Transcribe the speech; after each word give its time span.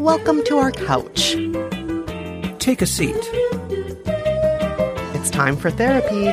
Welcome 0.00 0.42
to 0.44 0.56
our 0.56 0.72
couch. 0.72 1.32
Take 2.58 2.80
a 2.80 2.86
seat. 2.86 3.14
It's 5.14 5.28
time 5.28 5.56
for 5.58 5.70
therapy. 5.70 6.32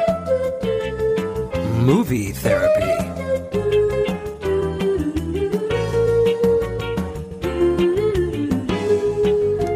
Movie 1.82 2.32
therapy. 2.32 2.86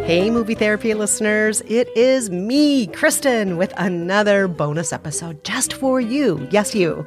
Hey, 0.05 0.30
movie 0.30 0.55
therapy 0.55 0.94
listeners, 0.94 1.61
it 1.67 1.89
is 1.94 2.30
me, 2.30 2.88
Kristen, 2.88 3.58
with 3.58 3.73
another 3.76 4.48
bonus 4.48 4.94
episode 4.94 5.44
just 5.44 5.73
for 5.73 6.00
you. 6.00 6.48
Yes, 6.50 6.73
you. 6.73 7.05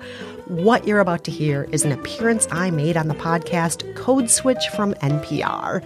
What 0.49 0.87
you're 0.87 1.01
about 1.01 1.25
to 1.25 1.31
hear 1.31 1.67
is 1.73 1.87
an 1.87 1.93
appearance 1.93 2.47
I 2.51 2.71
made 2.71 2.99
on 2.99 3.09
the 3.09 3.15
podcast 3.15 3.97
Code 3.97 4.31
Switch 4.31 4.69
from 4.77 4.93
NPR. 4.95 5.83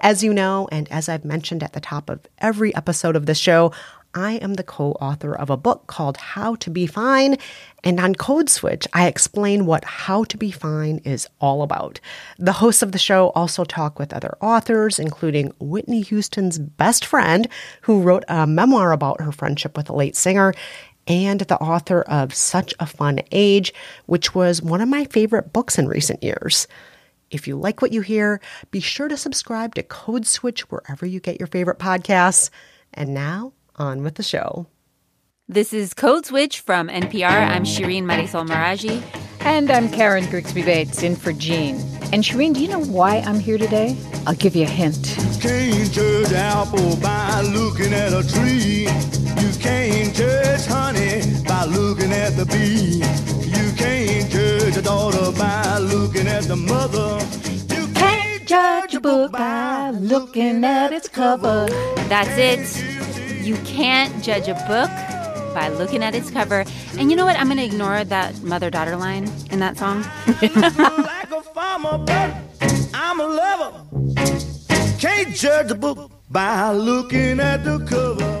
As 0.00 0.24
you 0.24 0.32
know, 0.32 0.66
and 0.72 0.90
as 0.90 1.10
I've 1.10 1.26
mentioned 1.26 1.62
at 1.62 1.74
the 1.74 1.80
top 1.80 2.08
of 2.08 2.20
every 2.38 2.74
episode 2.74 3.16
of 3.16 3.26
this 3.26 3.38
show, 3.38 3.70
I 4.14 4.32
am 4.36 4.54
the 4.54 4.64
co 4.64 4.92
author 4.92 5.34
of 5.34 5.50
a 5.50 5.58
book 5.58 5.86
called 5.86 6.16
How 6.16 6.54
to 6.56 6.70
Be 6.70 6.86
Fine. 6.86 7.36
And 7.84 8.00
on 8.00 8.14
Code 8.14 8.48
Switch, 8.48 8.88
I 8.94 9.06
explain 9.06 9.66
what 9.66 9.84
How 9.84 10.24
to 10.24 10.38
Be 10.38 10.50
Fine 10.50 11.02
is 11.04 11.28
all 11.38 11.62
about. 11.62 12.00
The 12.38 12.54
hosts 12.54 12.82
of 12.82 12.92
the 12.92 12.98
show 12.98 13.28
also 13.34 13.62
talk 13.62 13.98
with 13.98 14.14
other 14.14 14.36
authors, 14.40 14.98
including 14.98 15.52
Whitney 15.60 16.00
Houston's 16.00 16.58
best 16.58 17.04
friend, 17.04 17.46
who 17.82 18.00
wrote 18.00 18.24
a 18.26 18.46
memoir 18.46 18.92
about 18.92 19.20
her 19.20 19.32
friendship 19.32 19.76
with 19.76 19.86
the 19.86 19.94
late 19.94 20.16
singer, 20.16 20.54
and 21.06 21.40
the 21.40 21.60
author 21.60 22.02
of 22.02 22.34
Such 22.34 22.72
a 22.80 22.86
Fun 22.86 23.20
Age, 23.30 23.72
which 24.06 24.34
was 24.34 24.62
one 24.62 24.80
of 24.80 24.88
my 24.88 25.04
favorite 25.04 25.52
books 25.52 25.78
in 25.78 25.86
recent 25.86 26.22
years. 26.22 26.66
If 27.30 27.46
you 27.46 27.56
like 27.56 27.80
what 27.80 27.92
you 27.92 28.00
hear, 28.00 28.40
be 28.70 28.80
sure 28.80 29.08
to 29.08 29.16
subscribe 29.16 29.74
to 29.76 29.82
Code 29.82 30.26
Switch 30.26 30.62
wherever 30.70 31.06
you 31.06 31.20
get 31.20 31.38
your 31.38 31.46
favorite 31.46 31.78
podcasts. 31.78 32.50
And 32.92 33.14
now, 33.14 33.52
on 33.76 34.02
with 34.02 34.16
the 34.16 34.22
show. 34.22 34.66
This 35.48 35.72
is 35.72 35.94
Code 35.94 36.26
Switch 36.26 36.60
from 36.60 36.88
NPR. 36.88 37.30
I'm 37.30 37.64
Shereen 37.64 38.04
Marisol 38.04 38.46
Meraji. 38.46 39.02
And 39.42 39.70
I'm 39.70 39.88
Karen 39.90 40.26
Grigsby 40.26 40.62
Bates 40.62 41.02
in 41.02 41.16
for 41.16 41.32
Gene. 41.32 41.76
And 42.12 42.22
Shereen, 42.22 42.52
do 42.52 42.60
you 42.60 42.68
know 42.68 42.84
why 42.84 43.18
I'm 43.20 43.40
here 43.40 43.56
today? 43.56 43.96
I'll 44.26 44.34
give 44.34 44.54
you 44.54 44.64
a 44.64 44.68
hint. 44.68 45.16
You 45.16 45.40
can't 45.40 45.90
judge 45.90 46.32
apple 46.32 46.96
by 46.96 47.40
looking 47.40 47.94
at 47.94 48.12
a 48.12 48.22
tree. 48.28 48.82
You 49.42 49.58
can't 49.58 50.14
judge 50.14 50.66
honey 50.66 51.22
by 51.48 51.64
looking 51.64 52.12
at 52.12 52.36
the 52.36 52.44
bee. 52.44 52.98
You 53.48 53.72
can't 53.76 54.30
judge 54.30 54.76
a 54.76 54.82
daughter 54.82 55.32
by 55.38 55.78
looking 55.78 56.28
at 56.28 56.44
the 56.44 56.56
mother. 56.56 57.18
You 57.74 57.86
can't 57.94 58.46
judge 58.46 58.94
a 58.94 59.00
book 59.00 59.32
by 59.32 59.90
looking 59.90 60.64
at 60.64 60.92
its 60.92 61.08
cover. 61.08 61.66
That's 62.08 62.36
it. 62.36 63.42
You 63.42 63.56
can't 63.64 64.22
judge 64.22 64.48
a 64.48 64.54
book 64.68 64.90
by 65.54 65.68
looking 65.68 66.02
at 66.02 66.14
its 66.14 66.30
cover. 66.30 66.64
And 66.98 67.10
you 67.10 67.16
know 67.16 67.24
what? 67.24 67.36
I'm 67.36 67.46
going 67.46 67.58
to 67.58 67.64
ignore 67.64 68.04
that 68.04 68.42
mother 68.42 68.70
daughter 68.70 68.96
line 68.96 69.30
in 69.50 69.60
that 69.60 69.76
song. 69.78 70.02
like 70.26 71.30
a 71.30 71.42
farmer, 71.54 71.98
but 71.98 72.34
I'm 72.94 73.20
a 73.20 73.26
lover. 73.26 73.84
Can't 74.98 75.34
judge 75.34 75.70
a 75.70 75.74
book 75.74 76.10
by 76.30 76.72
looking 76.72 77.40
at 77.40 77.64
the 77.64 77.78
cover. 77.86 78.40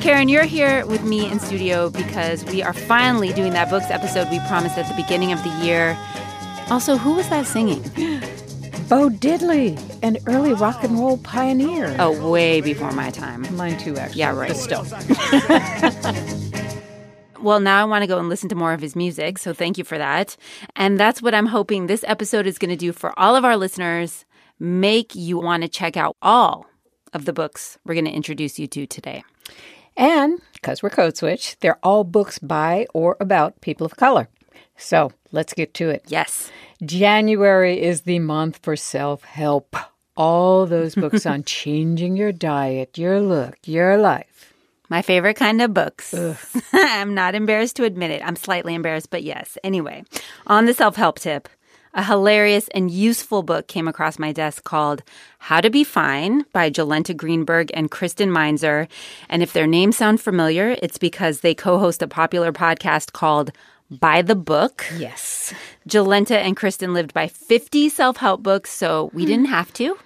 Karen, 0.00 0.28
you're 0.28 0.44
here 0.44 0.84
with 0.86 1.02
me 1.02 1.30
in 1.30 1.40
studio 1.40 1.88
because 1.88 2.44
we 2.44 2.62
are 2.62 2.74
finally 2.74 3.32
doing 3.32 3.54
that 3.54 3.70
books 3.70 3.86
episode 3.88 4.28
we 4.30 4.38
promised 4.40 4.76
at 4.76 4.86
the 4.86 5.02
beginning 5.02 5.32
of 5.32 5.42
the 5.42 5.48
year. 5.64 5.96
Also, 6.68 6.98
who 6.98 7.14
was 7.14 7.28
that 7.30 7.46
singing? 7.46 7.82
Bo 8.88 9.08
Diddley, 9.08 9.78
an 10.02 10.18
early 10.26 10.52
rock 10.52 10.84
and 10.84 10.98
roll 10.98 11.16
pioneer. 11.18 11.96
Oh, 11.98 12.30
way 12.30 12.60
before 12.60 12.92
my 12.92 13.10
time. 13.10 13.46
Mine 13.56 13.78
too, 13.78 13.96
actually. 13.96 14.20
Yeah, 14.20 14.36
right. 14.36 14.48
But 14.48 14.58
still. 14.58 14.86
well, 17.42 17.60
now 17.60 17.80
I 17.80 17.84
want 17.84 18.02
to 18.02 18.06
go 18.06 18.18
and 18.18 18.28
listen 18.28 18.50
to 18.50 18.54
more 18.54 18.74
of 18.74 18.82
his 18.82 18.94
music, 18.94 19.38
so 19.38 19.54
thank 19.54 19.78
you 19.78 19.84
for 19.84 19.96
that. 19.96 20.36
And 20.76 21.00
that's 21.00 21.22
what 21.22 21.34
I'm 21.34 21.46
hoping 21.46 21.86
this 21.86 22.04
episode 22.06 22.46
is 22.46 22.58
going 22.58 22.70
to 22.70 22.76
do 22.76 22.92
for 22.92 23.18
all 23.18 23.36
of 23.36 23.44
our 23.44 23.56
listeners 23.56 24.26
make 24.60 25.14
you 25.14 25.38
want 25.38 25.62
to 25.62 25.68
check 25.68 25.96
out 25.96 26.16
all 26.20 26.66
of 27.14 27.24
the 27.24 27.32
books 27.32 27.78
we're 27.86 27.94
going 27.94 28.04
to 28.04 28.10
introduce 28.10 28.58
you 28.58 28.66
to 28.66 28.86
today. 28.86 29.24
And 29.96 30.40
because 30.52 30.82
we're 30.82 30.90
Code 30.90 31.16
Switch, 31.16 31.56
they're 31.60 31.78
all 31.82 32.04
books 32.04 32.38
by 32.38 32.86
or 32.92 33.16
about 33.18 33.60
people 33.62 33.86
of 33.86 33.96
color. 33.96 34.28
So 34.76 35.12
let's 35.32 35.54
get 35.54 35.74
to 35.74 35.90
it. 35.90 36.04
Yes. 36.08 36.50
January 36.84 37.80
is 37.80 38.02
the 38.02 38.18
month 38.18 38.58
for 38.62 38.76
self 38.76 39.24
help. 39.24 39.76
All 40.16 40.66
those 40.66 40.94
books 40.94 41.26
on 41.26 41.42
changing 41.46 42.16
your 42.16 42.32
diet, 42.32 42.98
your 42.98 43.20
look, 43.20 43.56
your 43.64 43.96
life. 43.96 44.52
My 44.88 45.02
favorite 45.02 45.34
kind 45.34 45.62
of 45.62 45.74
books. 45.74 46.14
I'm 46.72 47.14
not 47.14 47.34
embarrassed 47.34 47.76
to 47.76 47.84
admit 47.84 48.10
it. 48.10 48.22
I'm 48.24 48.36
slightly 48.36 48.74
embarrassed, 48.74 49.10
but 49.10 49.22
yes. 49.22 49.56
Anyway, 49.64 50.04
on 50.46 50.66
the 50.66 50.74
self 50.74 50.96
help 50.96 51.18
tip, 51.18 51.48
a 51.94 52.02
hilarious 52.02 52.68
and 52.74 52.90
useful 52.90 53.42
book 53.42 53.68
came 53.68 53.86
across 53.86 54.18
my 54.18 54.32
desk 54.32 54.64
called 54.64 55.02
How 55.38 55.60
to 55.60 55.70
Be 55.70 55.84
Fine 55.84 56.44
by 56.52 56.68
Jolenta 56.68 57.16
Greenberg 57.16 57.70
and 57.72 57.90
Kristen 57.90 58.32
Meinzer. 58.32 58.88
And 59.28 59.42
if 59.42 59.52
their 59.52 59.66
names 59.66 59.96
sound 59.96 60.20
familiar, 60.20 60.76
it's 60.82 60.98
because 60.98 61.40
they 61.40 61.54
co 61.54 61.78
host 61.78 62.02
a 62.02 62.08
popular 62.08 62.52
podcast 62.52 63.12
called 63.12 63.52
by 63.90 64.22
the 64.22 64.34
book. 64.34 64.84
Yes. 64.96 65.54
Jolenta 65.88 66.36
and 66.36 66.56
Kristen 66.56 66.94
lived 66.94 67.14
by 67.14 67.28
50 67.28 67.88
self 67.88 68.16
help 68.16 68.42
books, 68.42 68.70
so 68.70 69.10
we 69.12 69.22
hmm. 69.22 69.28
didn't 69.28 69.46
have 69.46 69.72
to. 69.74 69.98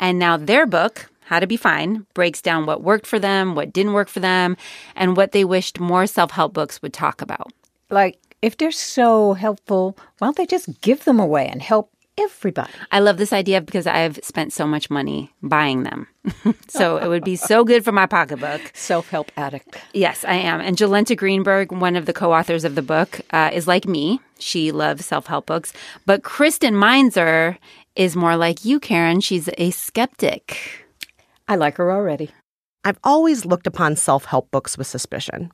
And 0.00 0.18
now 0.18 0.36
their 0.36 0.66
book, 0.66 1.10
How 1.26 1.38
to 1.38 1.46
Be 1.46 1.56
Fine, 1.56 2.06
breaks 2.14 2.42
down 2.42 2.66
what 2.66 2.82
worked 2.82 3.06
for 3.06 3.18
them, 3.18 3.54
what 3.54 3.72
didn't 3.72 3.92
work 3.92 4.08
for 4.08 4.20
them, 4.20 4.56
and 4.96 5.16
what 5.16 5.32
they 5.32 5.44
wished 5.44 5.78
more 5.78 6.06
self 6.06 6.32
help 6.32 6.52
books 6.52 6.82
would 6.82 6.92
talk 6.92 7.22
about. 7.22 7.52
Like, 7.90 8.18
if 8.40 8.56
they're 8.56 8.72
so 8.72 9.34
helpful, 9.34 9.96
why 10.18 10.26
don't 10.26 10.36
they 10.36 10.46
just 10.46 10.80
give 10.80 11.04
them 11.04 11.20
away 11.20 11.46
and 11.46 11.62
help 11.62 11.91
everybody? 12.18 12.72
I 12.90 13.00
love 13.00 13.16
this 13.16 13.32
idea 13.32 13.60
because 13.60 13.86
I've 13.86 14.18
spent 14.22 14.52
so 14.52 14.66
much 14.66 14.90
money 14.90 15.32
buying 15.42 15.82
them. 15.82 16.06
so 16.68 16.96
it 16.98 17.08
would 17.08 17.24
be 17.24 17.36
so 17.36 17.64
good 17.64 17.84
for 17.84 17.92
my 17.92 18.06
pocketbook. 18.06 18.60
Self 18.74 19.08
help 19.10 19.30
addict. 19.36 19.78
Yes, 19.92 20.24
I 20.24 20.34
am. 20.34 20.60
And 20.60 20.76
Jolenta 20.76 21.16
Greenberg, 21.16 21.72
one 21.72 21.96
of 21.96 22.06
the 22.06 22.12
co 22.12 22.32
authors 22.32 22.64
of 22.64 22.74
the 22.74 22.82
book, 22.82 23.20
uh, 23.30 23.50
is 23.52 23.66
like 23.66 23.86
me. 23.86 24.20
She 24.38 24.72
loves 24.72 25.04
self 25.04 25.26
help 25.26 25.46
books. 25.46 25.72
But 26.06 26.22
Kristen 26.22 26.74
Meinzer 26.74 27.58
is 27.96 28.16
more 28.16 28.36
like 28.36 28.64
you, 28.64 28.80
Karen. 28.80 29.20
She's 29.20 29.48
a 29.58 29.70
skeptic. 29.70 30.86
I 31.48 31.56
like 31.56 31.76
her 31.76 31.92
already. 31.92 32.30
I've 32.84 32.98
always 33.04 33.44
looked 33.44 33.66
upon 33.66 33.96
self 33.96 34.24
help 34.24 34.50
books 34.50 34.76
with 34.76 34.86
suspicion. 34.86 35.52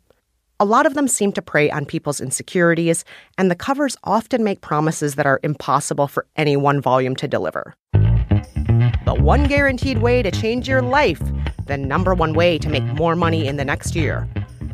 A 0.61 0.65
lot 0.65 0.87
of 0.87 0.95
them 0.95 1.07
seem 1.07 1.31
to 1.35 1.41
prey 1.41 1.71
on 1.71 1.85
people's 1.87 2.21
insecurities, 2.21 3.05
and 3.37 3.49
the 3.49 3.55
covers 3.55 3.97
often 4.03 4.43
make 4.43 4.61
promises 4.61 5.15
that 5.15 5.25
are 5.25 5.39
impossible 5.45 6.09
for 6.09 6.27
any 6.35 6.57
one 6.57 6.81
volume 6.81 7.15
to 7.15 7.29
deliver. 7.29 7.75
The 7.93 9.17
one 9.17 9.45
guaranteed 9.45 9.99
way 9.99 10.21
to 10.21 10.33
change 10.33 10.69
your 10.69 10.83
life, 10.83 11.23
the 11.67 11.77
number 11.77 12.13
one 12.13 12.33
way 12.33 12.59
to 12.59 12.69
make 12.69 12.83
more 12.83 13.15
money 13.15 13.47
in 13.47 13.57
the 13.57 13.65
next 13.65 13.95
year. 13.95 14.29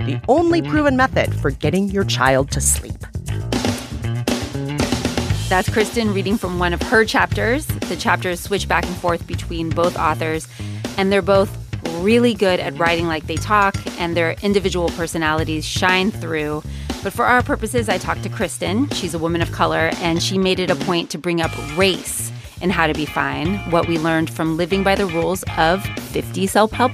the 0.06 0.20
only 0.28 0.60
proven 0.60 0.96
method 0.96 1.34
for 1.34 1.50
getting 1.50 1.88
your 1.88 2.04
child 2.04 2.50
to 2.50 2.60
sleep. 2.60 2.98
That's 5.48 5.68
Kristen 5.68 6.12
reading 6.12 6.36
from 6.36 6.58
one 6.58 6.72
of 6.72 6.82
her 6.82 7.04
chapters. 7.04 7.66
The 7.66 7.96
chapters 7.96 8.40
switch 8.40 8.68
back 8.68 8.84
and 8.86 8.96
forth 8.96 9.26
between 9.26 9.70
both 9.70 9.96
authors, 9.96 10.48
and 10.96 11.12
they're 11.12 11.22
both 11.22 11.63
really 12.02 12.34
good 12.34 12.60
at 12.60 12.78
writing 12.78 13.06
like 13.06 13.26
they 13.26 13.36
talk, 13.36 13.74
and 14.00 14.16
their 14.16 14.32
individual 14.42 14.88
personalities 14.90 15.64
shine 15.64 16.10
through. 16.10 16.62
But 17.02 17.12
for 17.12 17.24
our 17.24 17.42
purposes, 17.42 17.88
I 17.88 17.98
talked 17.98 18.22
to 18.22 18.28
Kristen. 18.28 18.88
She's 18.90 19.14
a 19.14 19.18
woman 19.18 19.42
of 19.42 19.52
color, 19.52 19.90
and 19.96 20.22
she 20.22 20.38
made 20.38 20.58
it 20.58 20.70
a 20.70 20.76
point 20.76 21.10
to 21.10 21.18
bring 21.18 21.40
up 21.40 21.50
race 21.76 22.32
in 22.60 22.70
How 22.70 22.86
to 22.86 22.94
Be 22.94 23.04
Fine, 23.04 23.56
what 23.70 23.86
we 23.88 23.98
learned 23.98 24.30
from 24.30 24.56
living 24.56 24.82
by 24.82 24.94
the 24.94 25.06
rules 25.06 25.44
of 25.58 25.84
50 25.84 26.46
self 26.46 26.72
help. 26.72 26.92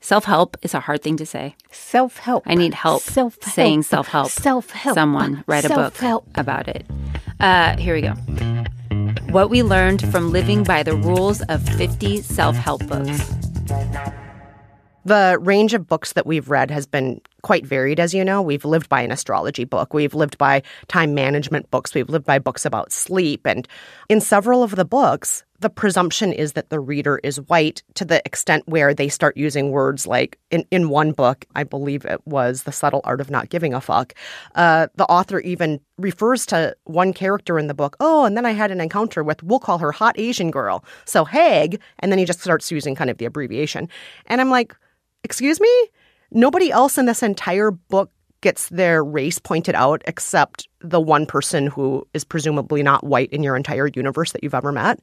Self 0.00 0.24
help 0.24 0.56
is 0.62 0.72
a 0.72 0.78
hard 0.80 1.02
thing 1.02 1.16
to 1.16 1.26
say. 1.26 1.56
Self 1.70 2.18
help. 2.18 2.44
I 2.46 2.54
need 2.54 2.74
help 2.74 3.02
Self-help. 3.02 3.52
saying 3.52 3.82
self 3.82 4.06
help. 4.06 4.30
Self-help. 4.30 4.94
Someone 4.94 5.42
write 5.48 5.64
a 5.64 5.68
book 5.68 5.94
about 6.36 6.68
it. 6.68 6.86
Uh, 7.40 7.76
here 7.76 7.94
we 7.94 8.02
go. 8.02 8.12
What 9.32 9.50
we 9.50 9.62
learned 9.64 10.08
from 10.12 10.30
living 10.30 10.62
by 10.62 10.82
the 10.84 10.94
rules 10.94 11.42
of 11.48 11.60
50 11.70 12.22
self 12.22 12.54
help 12.54 12.86
books. 12.86 13.20
The 15.06 15.38
range 15.40 15.72
of 15.72 15.86
books 15.86 16.14
that 16.14 16.26
we've 16.26 16.50
read 16.50 16.68
has 16.72 16.84
been 16.84 17.20
quite 17.42 17.64
varied, 17.64 18.00
as 18.00 18.12
you 18.12 18.24
know. 18.24 18.42
We've 18.42 18.64
lived 18.64 18.88
by 18.88 19.02
an 19.02 19.12
astrology 19.12 19.62
book, 19.64 19.94
we've 19.94 20.14
lived 20.14 20.36
by 20.36 20.64
time 20.88 21.14
management 21.14 21.70
books, 21.70 21.94
we've 21.94 22.08
lived 22.08 22.24
by 22.24 22.40
books 22.40 22.64
about 22.64 22.90
sleep. 22.90 23.46
And 23.46 23.68
in 24.08 24.20
several 24.20 24.64
of 24.64 24.74
the 24.74 24.84
books, 24.84 25.44
the 25.60 25.70
presumption 25.70 26.32
is 26.32 26.52
that 26.52 26.70
the 26.70 26.80
reader 26.80 27.18
is 27.22 27.40
white 27.42 27.82
to 27.94 28.04
the 28.04 28.22
extent 28.24 28.66
where 28.66 28.94
they 28.94 29.08
start 29.08 29.36
using 29.36 29.70
words 29.70 30.06
like 30.06 30.38
in, 30.50 30.64
in 30.70 30.88
one 30.88 31.12
book, 31.12 31.44
I 31.54 31.64
believe 31.64 32.04
it 32.04 32.20
was 32.26 32.64
The 32.64 32.72
Subtle 32.72 33.00
Art 33.04 33.20
of 33.20 33.30
Not 33.30 33.48
Giving 33.48 33.74
a 33.74 33.80
Fuck. 33.80 34.14
Uh, 34.54 34.88
the 34.96 35.06
author 35.06 35.40
even 35.40 35.80
refers 35.98 36.46
to 36.46 36.76
one 36.84 37.12
character 37.12 37.58
in 37.58 37.66
the 37.66 37.74
book, 37.74 37.96
oh, 38.00 38.24
and 38.24 38.36
then 38.36 38.46
I 38.46 38.52
had 38.52 38.70
an 38.70 38.80
encounter 38.80 39.22
with, 39.22 39.42
we'll 39.42 39.58
call 39.58 39.78
her 39.78 39.92
Hot 39.92 40.18
Asian 40.18 40.50
Girl. 40.50 40.84
So 41.04 41.24
Hag, 41.24 41.80
and 42.00 42.12
then 42.12 42.18
he 42.18 42.24
just 42.24 42.40
starts 42.40 42.70
using 42.70 42.94
kind 42.94 43.10
of 43.10 43.18
the 43.18 43.24
abbreviation. 43.24 43.88
And 44.26 44.40
I'm 44.40 44.50
like, 44.50 44.74
excuse 45.24 45.60
me? 45.60 45.88
Nobody 46.32 46.70
else 46.70 46.98
in 46.98 47.06
this 47.06 47.22
entire 47.22 47.70
book 47.70 48.10
gets 48.40 48.68
their 48.68 49.02
race 49.02 49.38
pointed 49.38 49.74
out 49.74 50.02
except 50.06 50.68
the 50.80 51.00
one 51.00 51.26
person 51.26 51.66
who 51.66 52.06
is 52.14 52.24
presumably 52.24 52.82
not 52.82 53.04
white 53.04 53.30
in 53.32 53.42
your 53.42 53.56
entire 53.56 53.88
universe 53.88 54.32
that 54.32 54.42
you've 54.42 54.54
ever 54.54 54.72
met. 54.72 55.00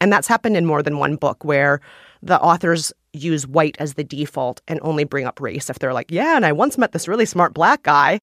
And 0.00 0.12
that's 0.12 0.28
happened 0.28 0.56
in 0.56 0.66
more 0.66 0.82
than 0.82 0.98
one 0.98 1.16
book 1.16 1.44
where 1.44 1.80
the 2.22 2.40
authors 2.40 2.92
use 3.12 3.46
white 3.46 3.76
as 3.78 3.94
the 3.94 4.04
default 4.04 4.60
and 4.68 4.80
only 4.82 5.04
bring 5.04 5.26
up 5.26 5.40
race 5.40 5.70
if 5.70 5.78
they're 5.78 5.92
like, 5.92 6.10
yeah, 6.10 6.36
and 6.36 6.46
I 6.46 6.52
once 6.52 6.78
met 6.78 6.92
this 6.92 7.08
really 7.08 7.26
smart 7.26 7.54
black 7.54 7.82
guy. 7.82 8.18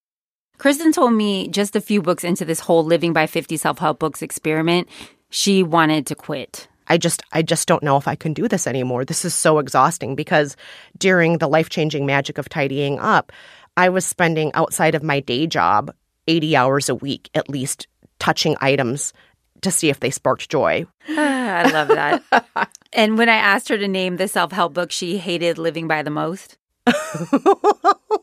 Kristen 0.58 0.92
told 0.92 1.14
me 1.14 1.48
just 1.48 1.76
a 1.76 1.82
few 1.82 2.02
books 2.02 2.24
into 2.24 2.46
this 2.46 2.60
whole 2.60 2.84
living 2.84 3.14
by 3.14 3.26
50 3.26 3.58
self 3.58 3.80
help 3.80 4.00
books 4.00 4.22
experiment, 4.22 4.88
she 5.30 5.64
wanted 5.64 6.06
to 6.08 6.16
quit. 6.16 6.68
I 6.88 6.98
just 6.98 7.24
I 7.32 7.42
just 7.42 7.68
don't 7.68 7.84
know 7.84 7.98
if 7.98 8.08
I 8.08 8.16
can 8.16 8.34
do 8.34 8.48
this 8.48 8.68
anymore. 8.68 9.06
This 9.06 9.24
is 9.24 9.34
so 9.34 9.60
exhausting 9.60 10.14
because 10.14 10.58
during 10.98 11.38
the 11.38 11.48
life-changing 11.48 12.06
magic 12.06 12.38
of 12.38 12.50
tidying 12.50 13.00
up, 13.00 13.32
I 13.78 13.90
was 13.90 14.06
spending 14.06 14.52
outside 14.54 14.96
of 14.96 15.04
my 15.04 15.20
day 15.20 15.48
job 15.48 15.94
80 16.28 16.56
hours 16.56 16.90
a 16.90 16.96
week 16.96 17.30
at 17.34 17.50
least 17.50 17.88
touching 18.20 18.56
items 18.62 19.14
to 19.62 19.72
see 19.72 19.90
if 19.90 20.00
they 20.00 20.12
sparked 20.12 20.50
joy. 20.50 20.86
I 21.10 21.70
love 21.72 21.88
that. 21.90 22.70
and 22.94 23.18
when 23.18 23.30
I 23.30 23.36
asked 23.36 23.70
her 23.70 23.78
to 23.78 23.88
name 23.88 24.18
the 24.18 24.28
self 24.28 24.52
help 24.52 24.74
book 24.74 24.92
she 24.92 25.18
hated 25.18 25.58
living 25.58 25.88
by 25.88 26.04
the 26.04 26.10
most, 26.10 26.58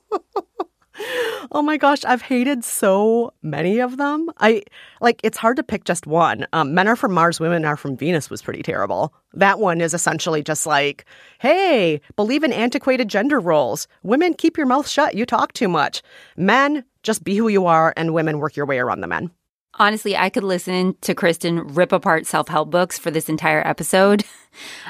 Oh 1.51 1.63
my 1.63 1.77
gosh, 1.77 2.05
I've 2.05 2.23
hated 2.23 2.63
so 2.63 3.33
many 3.43 3.79
of 3.79 3.97
them. 3.97 4.29
I 4.39 4.63
like 5.01 5.21
it's 5.25 5.39
hard 5.39 5.57
to 5.57 5.63
pick 5.63 5.85
just 5.85 6.07
one. 6.07 6.47
Um, 6.53 6.75
Men 6.75 6.89
are 6.89 6.97
from 6.97 7.13
Mars, 7.13 7.41
Women 7.41 7.65
are 7.65 7.77
from 7.77 7.97
Venus 7.97 8.29
was 8.29 8.43
pretty 8.43 8.63
terrible. 8.63 9.15
That 9.33 9.59
one 9.59 9.81
is 9.81 9.95
essentially 9.95 10.43
just 10.43 10.67
like, 10.67 11.05
hey, 11.39 12.01
believe 12.17 12.45
in 12.45 12.53
antiquated 12.53 13.09
gender 13.09 13.41
roles. 13.41 13.89
Women, 14.03 14.35
keep 14.35 14.57
your 14.57 14.67
mouth 14.67 14.89
shut. 14.89 15.15
You 15.15 15.25
talk 15.25 15.53
too 15.53 15.69
much. 15.69 16.03
Men, 16.37 16.85
just 17.03 17.25
be 17.25 17.37
who 17.37 17.49
you 17.49 17.67
are, 17.67 17.95
and 17.97 18.13
women 18.13 18.39
work 18.39 18.57
your 18.57 18.67
way 18.67 18.79
around 18.79 19.01
the 19.01 19.07
men. 19.07 19.31
Honestly, 19.75 20.17
I 20.17 20.31
could 20.31 20.45
listen 20.45 20.97
to 21.03 21.15
Kristen 21.15 21.75
rip 21.75 21.93
apart 21.93 22.27
self 22.27 22.49
help 22.49 22.71
books 22.71 22.99
for 22.99 23.11
this 23.11 23.29
entire 23.29 23.67
episode. 23.67 24.25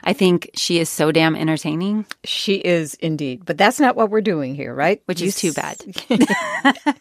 I 0.04 0.12
think 0.12 0.50
she 0.54 0.78
is 0.78 0.88
so 0.88 1.12
damn 1.12 1.36
entertaining, 1.36 2.06
She 2.25 2.54
is 2.54 2.94
indeed. 2.94 3.44
But 3.44 3.58
that's 3.58 3.78
not 3.78 3.96
what 3.96 4.08
we're 4.10 4.22
doing 4.22 4.54
here, 4.54 4.75
right? 4.75 5.02
which 5.06 5.20
You 5.20 5.28
is 5.28 5.36
too 5.36 5.52
bad. 5.52 5.76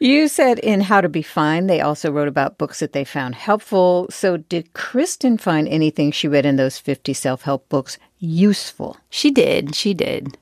You 0.00 0.28
said 0.28 0.58
in 0.58 0.80
How 0.80 1.00
to 1.00 1.08
Be 1.08 1.22
Fine, 1.22 1.66
they 1.66 1.80
also 1.80 2.10
wrote 2.10 2.28
about 2.28 2.58
books 2.58 2.80
that 2.80 2.92
they 2.92 3.04
found 3.04 3.36
helpful. 3.36 4.06
So, 4.10 4.36
did 4.36 4.72
Kristen 4.74 5.38
find 5.38 5.68
anything 5.68 6.10
she 6.10 6.26
read 6.28 6.44
in 6.44 6.56
those 6.56 6.78
50 6.78 7.12
self 7.12 7.42
help 7.42 7.68
books 7.68 7.96
useful? 8.18 8.96
She 9.08 9.30
did. 9.30 9.74
She 9.74 9.94
did. 9.94 10.36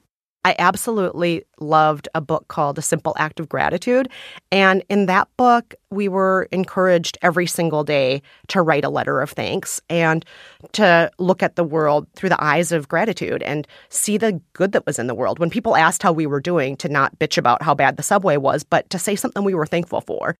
I 0.44 0.56
absolutely 0.58 1.44
loved 1.60 2.08
a 2.14 2.20
book 2.20 2.48
called 2.48 2.78
A 2.78 2.82
Simple 2.82 3.14
Act 3.16 3.38
of 3.38 3.48
Gratitude. 3.48 4.08
And 4.50 4.82
in 4.88 5.06
that 5.06 5.28
book, 5.36 5.74
we 5.90 6.08
were 6.08 6.48
encouraged 6.50 7.16
every 7.22 7.46
single 7.46 7.84
day 7.84 8.22
to 8.48 8.60
write 8.60 8.84
a 8.84 8.88
letter 8.88 9.20
of 9.20 9.30
thanks 9.30 9.80
and 9.88 10.24
to 10.72 11.10
look 11.18 11.42
at 11.42 11.56
the 11.56 11.64
world 11.64 12.08
through 12.14 12.30
the 12.30 12.42
eyes 12.42 12.72
of 12.72 12.88
gratitude 12.88 13.42
and 13.42 13.68
see 13.88 14.16
the 14.16 14.40
good 14.52 14.72
that 14.72 14.86
was 14.86 14.98
in 14.98 15.06
the 15.06 15.14
world. 15.14 15.38
When 15.38 15.50
people 15.50 15.76
asked 15.76 16.02
how 16.02 16.12
we 16.12 16.26
were 16.26 16.40
doing, 16.40 16.76
to 16.78 16.88
not 16.88 17.18
bitch 17.18 17.38
about 17.38 17.62
how 17.62 17.74
bad 17.74 17.96
the 17.96 18.02
subway 18.02 18.36
was, 18.36 18.64
but 18.64 18.90
to 18.90 18.98
say 18.98 19.14
something 19.14 19.44
we 19.44 19.54
were 19.54 19.66
thankful 19.66 20.00
for. 20.00 20.34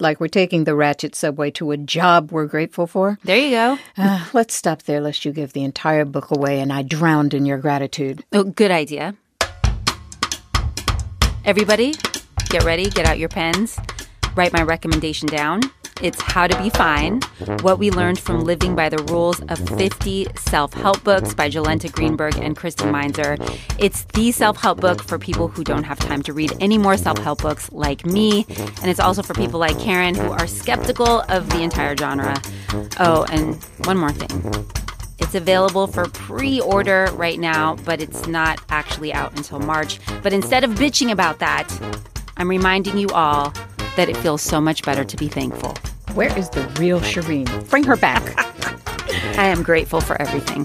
Like 0.00 0.20
we're 0.20 0.28
taking 0.28 0.64
the 0.64 0.74
Ratchet 0.74 1.14
subway 1.14 1.50
to 1.52 1.70
a 1.70 1.76
job 1.76 2.32
we're 2.32 2.46
grateful 2.46 2.86
for? 2.86 3.18
There 3.24 3.38
you 3.38 3.50
go. 3.50 3.78
Uh, 3.96 4.26
let's 4.32 4.54
stop 4.54 4.82
there, 4.82 5.00
lest 5.00 5.24
you 5.24 5.32
give 5.32 5.52
the 5.52 5.62
entire 5.62 6.04
book 6.04 6.30
away 6.30 6.60
and 6.60 6.72
I 6.72 6.82
drowned 6.82 7.32
in 7.32 7.46
your 7.46 7.58
gratitude. 7.58 8.24
Oh, 8.32 8.44
good 8.44 8.70
idea. 8.70 9.14
Everybody, 11.44 11.94
get 12.48 12.64
ready, 12.64 12.90
get 12.90 13.06
out 13.06 13.18
your 13.18 13.28
pens, 13.28 13.78
write 14.34 14.52
my 14.52 14.62
recommendation 14.62 15.28
down. 15.28 15.60
It's 16.02 16.20
How 16.20 16.46
to 16.46 16.62
Be 16.62 16.70
Fine 16.70 17.20
What 17.62 17.78
We 17.78 17.90
Learned 17.90 18.18
from 18.18 18.40
Living 18.44 18.74
by 18.74 18.88
the 18.88 19.02
Rules 19.04 19.40
of 19.42 19.58
50 19.78 20.26
Self 20.36 20.72
Help 20.74 21.02
Books 21.04 21.34
by 21.34 21.48
Jolenta 21.48 21.90
Greenberg 21.90 22.36
and 22.38 22.56
Kristen 22.56 22.90
Meinzer. 22.90 23.36
It's 23.78 24.04
the 24.04 24.32
self 24.32 24.56
help 24.56 24.80
book 24.80 25.02
for 25.02 25.18
people 25.18 25.48
who 25.48 25.64
don't 25.64 25.84
have 25.84 25.98
time 25.98 26.22
to 26.22 26.32
read 26.32 26.52
any 26.60 26.78
more 26.78 26.96
self 26.96 27.18
help 27.18 27.42
books 27.42 27.70
like 27.72 28.04
me. 28.04 28.44
And 28.58 28.90
it's 28.90 29.00
also 29.00 29.22
for 29.22 29.34
people 29.34 29.60
like 29.60 29.78
Karen 29.78 30.14
who 30.14 30.30
are 30.30 30.46
skeptical 30.46 31.20
of 31.28 31.48
the 31.50 31.62
entire 31.62 31.96
genre. 31.96 32.40
Oh, 32.98 33.26
and 33.30 33.62
one 33.84 33.96
more 33.96 34.12
thing. 34.12 34.66
It's 35.18 35.34
available 35.34 35.86
for 35.86 36.06
pre 36.06 36.60
order 36.60 37.08
right 37.12 37.38
now, 37.38 37.76
but 37.84 38.02
it's 38.02 38.26
not 38.26 38.60
actually 38.68 39.12
out 39.12 39.36
until 39.36 39.60
March. 39.60 40.00
But 40.22 40.32
instead 40.32 40.64
of 40.64 40.72
bitching 40.72 41.12
about 41.12 41.38
that, 41.38 41.70
I'm 42.36 42.50
reminding 42.50 42.98
you 42.98 43.08
all 43.10 43.52
that 43.96 44.08
it 44.08 44.16
feels 44.18 44.42
so 44.42 44.60
much 44.60 44.82
better 44.82 45.04
to 45.04 45.16
be 45.16 45.28
thankful. 45.28 45.74
Where 46.14 46.36
is 46.38 46.48
the 46.50 46.66
real 46.78 47.00
Shereen? 47.00 47.68
Bring 47.70 47.84
her 47.84 47.96
back. 47.96 48.22
I 49.38 49.46
am 49.46 49.62
grateful 49.62 50.00
for 50.00 50.20
everything. 50.20 50.64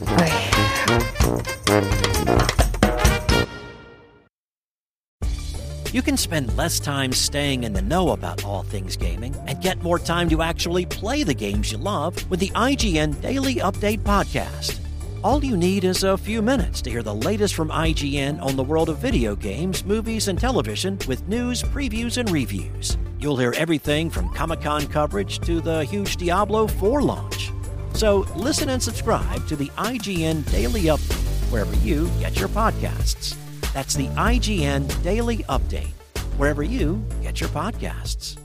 You 5.92 6.04
can 6.04 6.18
spend 6.18 6.56
less 6.56 6.80
time 6.80 7.12
staying 7.12 7.64
in 7.64 7.74
the 7.74 7.82
know 7.82 8.10
about 8.10 8.46
all 8.46 8.62
things 8.62 8.96
gaming 8.96 9.36
and 9.48 9.60
get 9.60 9.82
more 9.82 9.98
time 9.98 10.30
to 10.30 10.44
actually 10.44 10.86
play 10.86 11.24
the 11.24 11.34
games 11.34 11.72
you 11.72 11.80
love 11.80 12.30
with 12.30 12.40
the 12.40 12.50
IGN 12.50 13.20
Daily 13.22 13.56
Update 13.56 14.02
podcast. 14.02 14.80
All 15.24 15.44
you 15.44 15.58
need 15.58 15.84
is 15.84 16.04
a 16.04 16.16
few 16.16 16.44
minutes 16.44 16.82
to 16.84 16.92
hear 16.92 17.02
the 17.02 17.16
latest 17.16 17.56
from 17.56 17.70
IGN 17.70 18.40
on 18.42 18.56
the 18.56 18.64
world 18.64 18.90
of 18.90 19.00
video 19.00 19.36
games, 19.36 19.84
movies, 19.84 20.28
and 20.28 20.40
television 20.40 21.00
with 21.08 21.28
news, 21.28 21.64
previews, 21.64 22.18
and 22.18 22.30
reviews. 22.30 22.98
You'll 23.20 23.36
hear 23.36 23.54
everything 23.58 24.10
from 24.10 24.30
Comic 24.30 24.62
Con 24.62 24.88
coverage 24.88 25.40
to 25.42 25.60
the 25.60 25.84
huge 25.84 26.16
Diablo 26.16 26.68
4 26.68 27.02
launch. 27.02 27.52
So 27.94 28.20
listen 28.36 28.70
and 28.70 28.82
subscribe 28.82 29.46
to 29.50 29.58
the 29.58 29.68
IGN 29.78 30.50
Daily 30.50 30.84
Update 30.84 31.52
wherever 31.52 31.76
you 31.78 32.10
get 32.22 32.40
your 32.40 32.48
podcasts. 32.48 33.36
That's 33.74 33.94
the 33.96 34.08
IGN 34.08 35.04
Daily 35.04 35.40
Update, 35.50 35.92
wherever 36.38 36.64
you 36.64 37.04
get 37.22 37.42
your 37.42 37.50
podcasts. 37.50 38.38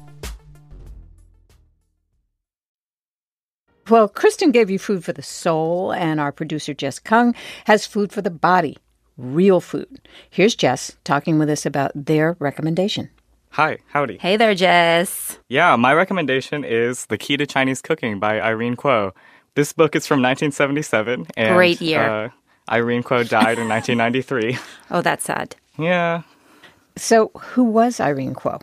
Well, 3.88 4.08
Kristen 4.08 4.50
gave 4.50 4.70
you 4.70 4.78
food 4.78 5.04
for 5.04 5.12
the 5.12 5.22
soul, 5.22 5.92
and 5.92 6.18
our 6.18 6.32
producer, 6.32 6.74
Jess 6.74 6.98
Kung, 6.98 7.34
has 7.66 7.86
food 7.86 8.12
for 8.12 8.22
the 8.22 8.30
body 8.30 8.78
real 9.16 9.60
food. 9.60 10.08
Here's 10.30 10.56
Jess 10.56 10.96
talking 11.04 11.38
with 11.38 11.48
us 11.48 11.64
about 11.64 11.92
their 11.94 12.36
recommendation. 12.40 13.10
Hi, 13.54 13.78
howdy. 13.86 14.18
Hey 14.18 14.36
there, 14.36 14.52
Jess. 14.52 15.38
Yeah, 15.48 15.76
my 15.76 15.94
recommendation 15.94 16.64
is 16.64 17.06
The 17.06 17.16
Key 17.16 17.36
to 17.36 17.46
Chinese 17.46 17.80
Cooking 17.80 18.18
by 18.18 18.40
Irene 18.40 18.74
Kuo. 18.74 19.12
This 19.54 19.72
book 19.72 19.94
is 19.94 20.08
from 20.08 20.16
1977. 20.20 21.28
And, 21.36 21.54
Great 21.54 21.80
year. 21.80 22.02
Uh, 22.02 22.30
Irene 22.68 23.04
Kuo 23.04 23.22
died 23.22 23.60
in 23.60 23.68
1993. 23.68 24.58
Oh, 24.90 25.02
that's 25.02 25.22
sad. 25.26 25.54
Yeah. 25.78 26.22
So, 26.96 27.30
who 27.36 27.62
was 27.62 28.00
Irene 28.00 28.34
Kuo? 28.34 28.60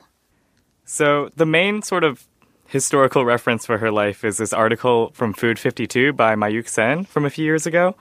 So 0.84 1.30
the 1.38 1.46
main 1.46 1.84
sort 1.84 2.04
of 2.04 2.28
historical 2.68 3.24
reference 3.24 3.66
for 3.66 3.78
her 3.78 3.92
life 3.92 4.26
is 4.26 4.40
this 4.40 4.52
article 4.52 5.12
from 5.14 5.32
Food 5.32 5.58
52 5.58 6.12
by 6.12 6.36
Mayukh 6.36 6.68
Sen 6.68 7.06
from 7.06 7.24
a 7.24 7.30
few 7.30 7.46
years 7.46 7.66
ago. 7.66 7.96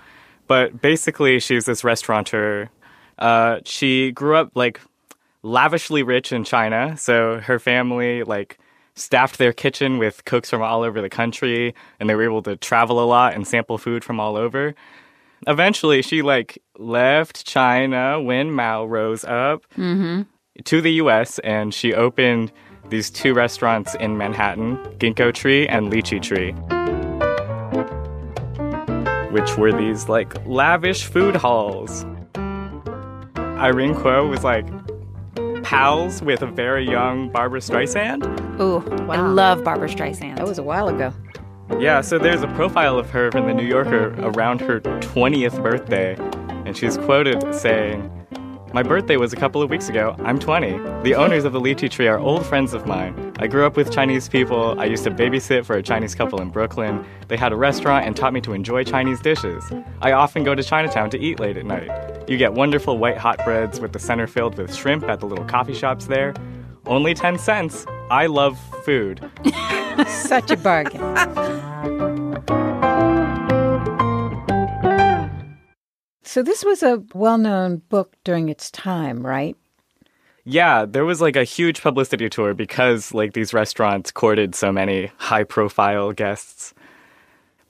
But 0.48 0.80
basically, 0.82 1.38
she's 1.38 1.66
this 1.66 1.84
restaurateur. 1.84 2.68
Uh, 3.16 3.60
she 3.64 4.10
grew 4.10 4.34
up 4.34 4.50
like 4.56 4.80
lavishly 5.42 6.02
rich 6.02 6.32
in 6.32 6.44
China, 6.44 6.96
so 6.96 7.40
her 7.40 7.58
family 7.58 8.22
like 8.22 8.58
staffed 8.94 9.38
their 9.38 9.52
kitchen 9.52 9.98
with 9.98 10.24
cooks 10.24 10.50
from 10.50 10.62
all 10.62 10.82
over 10.82 11.00
the 11.00 11.08
country, 11.08 11.74
and 11.98 12.08
they 12.10 12.14
were 12.14 12.24
able 12.24 12.42
to 12.42 12.56
travel 12.56 13.02
a 13.02 13.06
lot 13.06 13.34
and 13.34 13.46
sample 13.46 13.78
food 13.78 14.04
from 14.04 14.20
all 14.20 14.36
over. 14.36 14.74
Eventually, 15.46 16.02
she 16.02 16.20
like 16.22 16.58
left 16.78 17.46
China 17.46 18.20
when 18.20 18.52
Mao 18.52 18.84
rose 18.84 19.24
up 19.24 19.64
Mm-hmm. 19.78 20.22
to 20.64 20.80
the 20.82 20.92
U.S. 20.94 21.38
and 21.40 21.72
she 21.72 21.94
opened 21.94 22.52
these 22.90 23.08
two 23.08 23.32
restaurants 23.32 23.94
in 23.94 24.18
Manhattan, 24.18 24.76
Ginkgo 24.98 25.32
Tree 25.32 25.66
and 25.68 25.90
Lychee 25.90 26.20
Tree, 26.20 26.52
which 29.30 29.56
were 29.56 29.72
these 29.72 30.08
like 30.08 30.34
lavish 30.46 31.04
food 31.04 31.36
halls. 31.36 32.04
Irene 33.36 33.94
Kuo 33.94 34.28
was 34.28 34.42
like 34.42 34.66
pals 35.70 36.20
with 36.20 36.42
a 36.42 36.46
very 36.48 36.84
young 36.84 37.30
Barbra 37.30 37.60
Streisand. 37.60 38.24
Ooh, 38.60 38.82
I 39.08 39.20
love 39.20 39.62
Barbra 39.62 39.88
Streisand. 39.88 40.38
That 40.38 40.48
was 40.48 40.58
a 40.58 40.64
while 40.64 40.88
ago. 40.88 41.12
Yeah, 41.78 42.00
so 42.00 42.18
there's 42.18 42.42
a 42.42 42.48
profile 42.48 42.98
of 42.98 43.08
her 43.10 43.28
in 43.28 43.46
the 43.46 43.54
New 43.54 43.64
Yorker 43.64 44.08
around 44.18 44.60
her 44.62 44.80
20th 44.80 45.62
birthday, 45.62 46.16
and 46.66 46.76
she's 46.76 46.96
quoted 46.98 47.54
saying, 47.54 48.10
My 48.72 48.84
birthday 48.84 49.16
was 49.16 49.32
a 49.32 49.36
couple 49.36 49.62
of 49.62 49.68
weeks 49.68 49.88
ago. 49.88 50.14
I'm 50.20 50.38
20. 50.38 51.02
The 51.02 51.16
owners 51.16 51.44
of 51.44 51.52
the 51.52 51.60
lychee 51.60 51.90
tree 51.90 52.06
are 52.06 52.20
old 52.20 52.46
friends 52.46 52.72
of 52.72 52.86
mine. 52.86 53.32
I 53.40 53.48
grew 53.48 53.66
up 53.66 53.76
with 53.76 53.92
Chinese 53.92 54.28
people. 54.28 54.78
I 54.78 54.84
used 54.84 55.02
to 55.04 55.10
babysit 55.10 55.64
for 55.64 55.74
a 55.74 55.82
Chinese 55.82 56.14
couple 56.14 56.40
in 56.40 56.50
Brooklyn. 56.50 57.04
They 57.26 57.36
had 57.36 57.52
a 57.52 57.56
restaurant 57.56 58.06
and 58.06 58.16
taught 58.16 58.32
me 58.32 58.40
to 58.42 58.52
enjoy 58.52 58.84
Chinese 58.84 59.20
dishes. 59.20 59.64
I 60.02 60.12
often 60.12 60.44
go 60.44 60.54
to 60.54 60.62
Chinatown 60.62 61.10
to 61.10 61.18
eat 61.18 61.40
late 61.40 61.56
at 61.56 61.66
night. 61.66 61.90
You 62.28 62.36
get 62.36 62.52
wonderful 62.52 62.96
white 62.96 63.18
hot 63.18 63.44
breads 63.44 63.80
with 63.80 63.92
the 63.92 63.98
center 63.98 64.28
filled 64.28 64.56
with 64.56 64.72
shrimp 64.72 65.02
at 65.08 65.18
the 65.18 65.26
little 65.26 65.46
coffee 65.46 65.74
shops 65.74 66.06
there. 66.06 66.32
Only 66.86 67.12
10 67.12 67.38
cents. 67.38 67.86
I 68.08 68.26
love 68.26 68.56
food. 68.84 69.28
Such 70.06 70.52
a 70.52 70.56
bargain. 70.56 71.00
So, 76.30 76.44
this 76.44 76.64
was 76.64 76.84
a 76.84 77.02
well 77.12 77.38
known 77.38 77.78
book 77.88 78.14
during 78.22 78.50
its 78.50 78.70
time, 78.70 79.26
right? 79.26 79.56
Yeah, 80.44 80.86
there 80.86 81.04
was 81.04 81.20
like 81.20 81.34
a 81.34 81.42
huge 81.42 81.82
publicity 81.82 82.30
tour 82.30 82.54
because 82.54 83.12
like 83.12 83.32
these 83.32 83.52
restaurants 83.52 84.12
courted 84.12 84.54
so 84.54 84.70
many 84.70 85.10
high 85.16 85.42
profile 85.42 86.12
guests. 86.12 86.72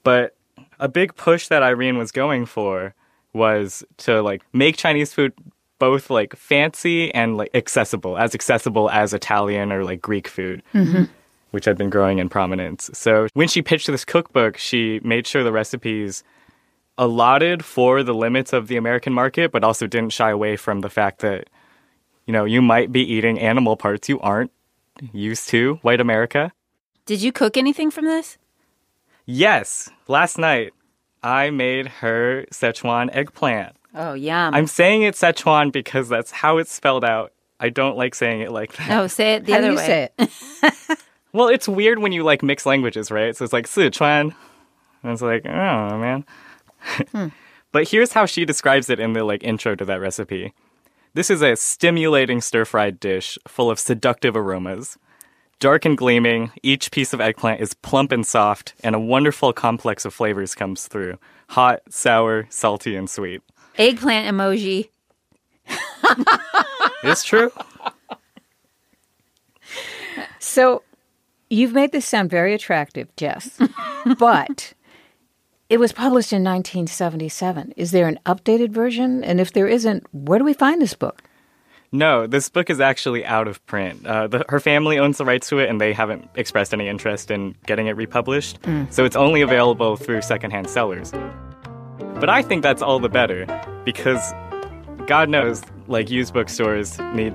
But 0.05 0.37
a 0.79 0.89
big 0.89 1.17
push 1.17 1.49
that 1.49 1.63
Irene 1.63 1.97
was 1.97 2.13
going 2.13 2.45
for 2.45 2.95
was 3.33 3.83
to 3.97 4.21
like 4.21 4.43
make 4.53 4.77
Chinese 4.77 5.15
food 5.15 5.33
both 5.79 6.11
like 6.11 6.37
fancy 6.37 7.15
and 7.15 7.39
like 7.39 7.49
accessible, 7.55 8.19
as 8.19 8.35
accessible 8.35 8.91
as 8.91 9.15
Italian 9.15 9.73
or 9.73 9.85
like 9.85 10.03
Greek 10.03 10.29
food. 10.29 10.63
Mhm. 10.75 11.09
Which 11.53 11.65
had 11.65 11.79
been 11.79 11.89
growing 11.89 12.19
in 12.19 12.29
prominence. 12.29 12.91
So 12.93 13.27
when 13.33 13.49
she 13.49 13.63
pitched 13.63 13.87
this 13.87 14.05
cookbook, 14.05 14.59
she 14.59 15.01
made 15.03 15.27
sure 15.27 15.43
the 15.43 15.51
recipes 15.51 16.23
allotted 16.99 17.65
for 17.65 18.03
the 18.03 18.15
limits 18.15 18.53
of 18.53 18.69
the 18.69 18.77
American 18.77 19.13
market, 19.13 19.53
but 19.53 19.65
also 19.65 19.87
didn't 19.87 20.13
shy 20.13 20.31
away 20.31 20.57
from 20.57 20.81
the 20.81 20.91
fact 20.91 21.21
that, 21.21 21.49
you 22.27 22.33
know, 22.33 22.45
you 22.45 22.61
might 22.63 22.93
be 22.93 23.01
eating 23.01 23.39
animal 23.39 23.77
parts 23.77 24.09
you 24.09 24.21
aren't 24.21 24.51
used 25.13 25.49
to, 25.49 25.77
white 25.83 26.01
America. 26.01 26.53
Did 27.07 27.23
you 27.23 27.33
cook 27.33 27.57
anything 27.57 27.91
from 27.91 28.05
this? 28.05 28.37
Yes, 29.27 29.89
last 30.09 30.39
night 30.39 30.73
I 31.23 31.51
made 31.51 31.87
her 31.87 32.45
Szechuan 32.53 33.15
eggplant. 33.15 33.77
Oh, 33.95 34.15
yum. 34.15 34.55
I'm 34.55 34.67
saying 34.67 35.03
it 35.03 35.15
Szechuan 35.15 35.73
because 35.73 36.09
that's 36.09 36.31
how 36.31 36.59
it's 36.59 36.73
spelled 36.73 37.05
out. 37.05 37.33
I 37.59 37.69
don't 37.69 37.97
like 37.97 38.15
saying 38.15 38.41
it 38.41 38.53
like 38.53 38.73
that. 38.77 38.89
No, 38.89 39.07
say 39.07 39.35
it 39.35 39.45
the 39.47 39.53
How 39.53 39.59
other 39.59 39.67
do 39.69 39.73
you 39.73 39.79
way. 39.79 39.87
say 39.87 40.09
it? 40.19 40.99
Well, 41.33 41.47
it's 41.47 41.69
weird 41.69 42.01
when 42.01 42.11
you 42.11 42.25
like 42.25 42.43
mix 42.43 42.67
languages, 42.67 43.09
right? 43.09 43.37
So 43.37 43.45
it's 43.45 43.53
like 43.53 43.69
Sichuan. 43.69 44.35
And 45.05 45.13
it's 45.13 45.23
like, 45.23 45.47
oh 45.47 45.97
man. 45.99 46.25
Hmm. 46.81 47.29
but 47.73 47.89
here's 47.89 48.13
how 48.13 48.27
she 48.27 48.45
describes 48.45 48.91
it 48.91 49.01
in 49.01 49.13
the 49.13 49.25
like 49.25 49.43
intro 49.43 49.75
to 49.75 49.85
that 49.85 50.01
recipe. 50.01 50.53
This 51.15 51.31
is 51.31 51.43
a 51.43 51.57
stimulating 51.57 52.41
stir-fried 52.41 53.01
dish 53.01 53.39
full 53.49 53.71
of 53.71 53.79
seductive 53.79 54.37
aromas. 54.37 54.97
Dark 55.59 55.85
and 55.85 55.97
gleaming, 55.97 56.53
each 56.63 56.91
piece 56.91 57.13
of 57.13 57.21
eggplant 57.21 57.61
is 57.61 57.75
plump 57.75 58.13
and 58.13 58.27
soft, 58.27 58.75
and 58.83 58.95
a 58.95 59.01
wonderful 59.01 59.53
complex 59.53 60.05
of 60.05 60.15
flavors 60.15 60.55
comes 60.55 60.87
through. 60.87 61.19
Hot, 61.51 61.81
sour, 61.91 62.47
salty, 62.49 62.97
and 62.97 63.11
sweet. 63.11 63.43
Eggplant 63.77 64.35
emoji. 64.35 64.89
It's 67.03 67.25
true. 67.25 67.51
So, 70.39 70.83
you've 71.49 71.73
made 71.73 71.93
this 71.93 72.07
sound 72.07 72.31
very 72.31 72.55
attractive, 72.55 73.15
Jess, 73.17 73.59
but 74.19 74.75
it 75.71 75.79
was 75.79 75.93
published 75.93 76.33
in 76.33 76.43
1977. 76.43 77.73
Is 77.77 77.93
there 77.93 78.09
an 78.09 78.19
updated 78.27 78.71
version? 78.71 79.23
And 79.23 79.41
if 79.41 79.53
there 79.53 79.69
isn't, 79.69 80.05
where 80.13 80.41
do 80.41 80.45
we 80.45 80.53
find 80.53 80.83
this 80.83 80.95
book? 80.95 81.23
No, 81.93 82.27
this 82.27 82.49
book 82.49 82.71
is 82.71 82.81
actually 82.81 83.25
out 83.25 83.47
of 83.49 83.65
print. 83.67 84.05
Uh, 84.05 84.27
the, 84.27 84.45
her 84.49 84.61
family 84.61 84.99
owns 84.99 85.19
the 85.19 85.25
rights 85.25 85.49
to 85.49 85.59
it, 85.59 85.69
and 85.69 85.81
they 85.81 85.93
haven't 85.93 86.29
expressed 86.35 86.75
any 86.75 86.89
interest 86.89 87.31
in 87.31 87.55
getting 87.67 87.87
it 87.87 87.97
republished. 87.97 88.61
Mm. 88.63 88.93
So 88.93 89.05
it's 89.05 89.17
only 89.17 89.41
available 89.41 89.97
through 89.97 90.23
secondhand 90.23 90.69
sellers. 90.69 91.13
But 92.15 92.29
I 92.29 92.43
think 92.43 92.63
that's 92.63 92.83
all 92.83 92.99
the 92.99 93.09
better 93.09 93.47
because 93.85 94.21
God 95.07 95.29
knows, 95.29 95.63
like 95.87 96.11
used 96.11 96.35
bookstores 96.35 96.99
need 97.15 97.35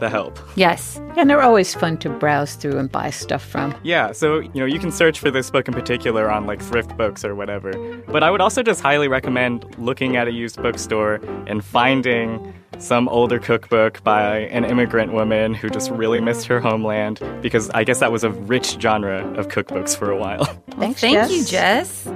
the 0.00 0.08
help. 0.10 0.38
Yes. 0.56 1.00
And 1.16 1.28
they're 1.28 1.42
always 1.42 1.74
fun 1.74 1.96
to 1.98 2.08
browse 2.08 2.54
through 2.54 2.78
and 2.78 2.90
buy 2.90 3.10
stuff 3.10 3.42
from. 3.44 3.74
Yeah, 3.82 4.12
so 4.12 4.38
you 4.40 4.50
know 4.60 4.64
you 4.66 4.78
can 4.78 4.92
search 4.92 5.18
for 5.18 5.30
this 5.30 5.50
book 5.50 5.68
in 5.68 5.74
particular 5.74 6.30
on 6.30 6.46
like 6.46 6.62
thrift 6.62 6.96
books 6.96 7.24
or 7.24 7.34
whatever. 7.34 7.72
But 8.08 8.22
I 8.22 8.30
would 8.30 8.40
also 8.40 8.62
just 8.62 8.80
highly 8.80 9.08
recommend 9.08 9.64
looking 9.78 10.16
at 10.16 10.28
a 10.28 10.32
used 10.32 10.62
bookstore 10.62 11.20
and 11.46 11.64
finding 11.64 12.54
some 12.78 13.08
older 13.08 13.38
cookbook 13.40 14.02
by 14.04 14.38
an 14.50 14.64
immigrant 14.64 15.12
woman 15.12 15.52
who 15.54 15.68
just 15.68 15.90
really 15.90 16.20
missed 16.20 16.46
her 16.46 16.60
homeland 16.60 17.20
because 17.42 17.70
I 17.70 17.82
guess 17.82 17.98
that 18.00 18.12
was 18.12 18.22
a 18.22 18.30
rich 18.30 18.76
genre 18.80 19.26
of 19.36 19.48
cookbooks 19.48 19.96
for 19.96 20.10
a 20.10 20.16
while. 20.16 20.44
Thanks, 20.78 21.00
Thank 21.00 21.14
Jess. 21.14 21.30
you, 21.32 21.44
Jess. 21.44 22.06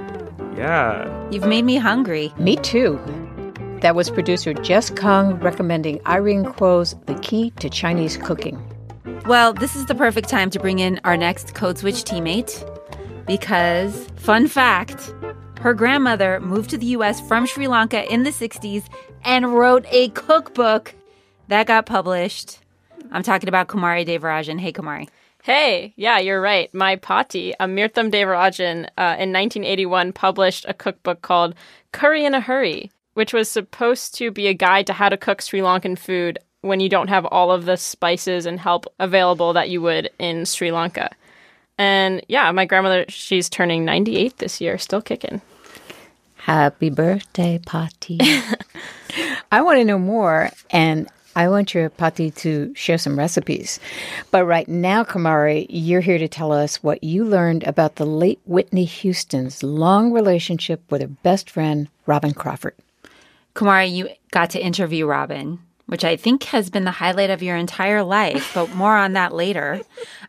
yeah. 0.57 1.31
You've 1.31 1.47
made 1.47 1.65
me 1.65 1.77
hungry. 1.77 2.33
Me 2.39 2.55
too. 2.57 3.01
That 3.83 3.97
was 3.97 4.11
producer 4.11 4.55
Jess 4.55 4.91
Kung 4.91 5.35
recommending 5.41 6.01
Irene 6.07 6.45
Kuo's 6.45 6.95
The 7.07 7.17
Key 7.17 7.51
to 7.59 7.69
Chinese 7.69 8.17
Cooking. 8.17 8.57
Well, 9.27 9.53
this 9.53 9.75
is 9.75 9.87
the 9.87 9.95
perfect 9.97 10.29
time 10.29 10.51
to 10.51 10.61
bring 10.61 10.79
in 10.79 11.01
our 11.03 11.17
next 11.17 11.57
Code 11.57 11.79
Switch 11.79 12.05
teammate 12.05 12.65
because, 13.27 14.07
fun 14.15 14.47
fact, 14.47 15.13
her 15.61 15.75
grandmother 15.75 16.39
moved 16.39 16.71
to 16.71 16.79
the 16.79 16.87
US 16.87 17.21
from 17.27 17.45
Sri 17.45 17.67
Lanka 17.67 18.09
in 18.13 18.23
the 18.23 18.31
60s 18.31 18.85
and 19.25 19.53
wrote 19.53 19.85
a 19.91 20.11
cookbook 20.11 20.95
that 21.49 21.67
got 21.67 21.85
published. 21.85 22.61
I'm 23.11 23.25
talking 23.25 23.49
about 23.49 23.67
Kumari 23.67 24.07
Devarajan. 24.07 24.61
Hey, 24.61 24.73
Kumari. 24.73 25.09
Hey, 25.43 25.93
yeah, 25.97 26.21
you're 26.21 26.41
right. 26.41 26.73
My 26.73 26.95
pati, 26.95 27.53
Amirtham 27.59 28.13
Devarajan, 28.13 28.85
uh, 28.97 29.19
in 29.19 29.33
1981 29.33 30.13
published 30.13 30.67
a 30.69 30.73
cookbook 30.73 31.21
called 31.21 31.57
Curry 31.91 32.25
in 32.25 32.33
a 32.33 32.41
Hurry, 32.41 32.93
which 33.15 33.33
was 33.33 33.51
supposed 33.51 34.15
to 34.17 34.31
be 34.31 34.47
a 34.47 34.55
guide 34.55 34.87
to 34.87 34.93
how 34.93 35.09
to 35.09 35.17
cook 35.17 35.43
Sri 35.43 35.61
Lankan 35.61 35.99
food 35.99 36.39
when 36.63 36.81
you 36.81 36.89
don't 36.89 37.09
have 37.09 37.27
all 37.27 37.51
of 37.51 37.65
the 37.65 37.77
spices 37.77 38.47
and 38.47 38.59
help 38.59 38.87
available 38.99 39.53
that 39.53 39.69
you 39.69 39.83
would 39.83 40.11
in 40.19 40.47
Sri 40.47 40.71
Lanka. 40.71 41.11
And 41.79 42.25
yeah, 42.29 42.51
my 42.53 42.65
grandmother, 42.65 43.05
she's 43.09 43.49
turning 43.49 43.85
98 43.85 44.39
this 44.39 44.61
year, 44.61 44.79
still 44.79 45.03
kicking. 45.03 45.41
Happy 46.37 46.91
birthday, 46.91 47.61
Patti. 47.65 48.19
I 49.53 49.63
want 49.63 49.79
to 49.79 49.85
know 49.85 49.99
more, 49.99 50.51
and 50.71 51.09
I 51.37 51.49
want 51.49 51.73
your 51.73 51.89
Patti 51.89 52.31
to 52.33 52.75
share 52.75 52.99
some 52.99 53.19
recipes. 53.19 53.79
But 54.31 54.45
right 54.45 54.69
now, 54.69 55.05
Kumari, 55.05 55.67
you're 55.69 56.01
here 56.01 56.19
to 56.19 56.29
tell 56.29 56.53
us 56.53 56.83
what 56.83 57.05
you 57.05 57.25
learned 57.25 57.65
about 57.65 57.97
the 57.97 58.07
late 58.07 58.41
Whitney 58.45 58.85
Houston's 58.85 59.63
long 59.63 60.13
relationship 60.13 60.83
with 60.91 61.01
her 61.01 61.09
best 61.09 61.49
friend, 61.49 61.89
Robyn 62.07 62.35
Crawford. 62.35 62.75
Kumari, 63.55 63.93
you 63.93 64.09
got 64.31 64.51
to 64.51 64.61
interview 64.61 65.07
Robyn, 65.07 65.59
which 65.87 66.05
I 66.05 66.17
think 66.17 66.45
has 66.45 66.71
been 66.71 66.85
the 66.85 66.91
highlight 66.91 67.31
of 67.31 67.43
your 67.43 67.57
entire 67.57 68.03
life, 68.03 68.53
but 68.55 68.75
more 68.75 68.97
on 68.97 69.13
that 69.13 69.35
later. 69.35 69.81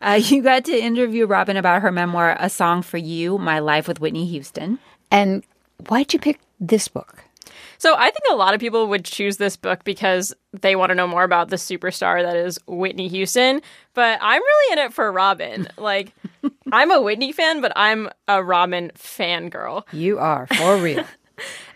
Uh, 0.02 0.20
you 0.22 0.42
got 0.42 0.66
to 0.66 0.78
interview 0.78 1.26
Robyn 1.26 1.58
about 1.58 1.82
her 1.82 1.92
memoir, 1.92 2.36
A 2.40 2.50
Song 2.50 2.82
for 2.82 2.98
You 2.98 3.38
My 3.38 3.60
Life 3.60 3.88
with 3.88 4.02
Whitney 4.02 4.26
Houston. 4.28 4.80
And 5.10 5.44
why'd 5.88 6.12
you 6.14 6.20
pick 6.20 6.40
this 6.60 6.88
book? 6.88 7.24
So 7.78 7.96
I 7.98 8.12
think 8.12 8.24
a 8.32 8.36
lot 8.36 8.54
of 8.54 8.62
people 8.62 8.88
would 8.88 9.04
choose 9.04 9.38
this 9.38 9.58
book 9.58 9.84
because 9.84 10.34
they 10.62 10.76
want 10.76 10.92
to 10.92 10.96
know 10.96 11.08
more 11.08 11.24
about 11.24 11.50
the 11.50 11.58
superstar 11.58 12.24
that 12.24 12.36
is 12.38 12.58
Whitney 12.66 13.10
Houston. 13.10 13.62
But 13.94 14.20
I'm 14.22 14.42
really 14.42 14.74
in 14.74 14.86
it 14.86 14.94
for 14.94 15.12
Robyn. 15.12 15.68
Like, 15.78 16.14
I'm 16.72 16.92
a 16.92 17.02
Whitney 17.02 17.34
fan, 17.34 17.60
but 17.60 17.74
I'm 17.76 18.10
a 18.28 18.42
Robyn 18.42 18.92
fangirl. 18.96 19.84
You 19.92 20.18
are, 20.18 20.48
for 20.48 20.78
real. 20.78 21.04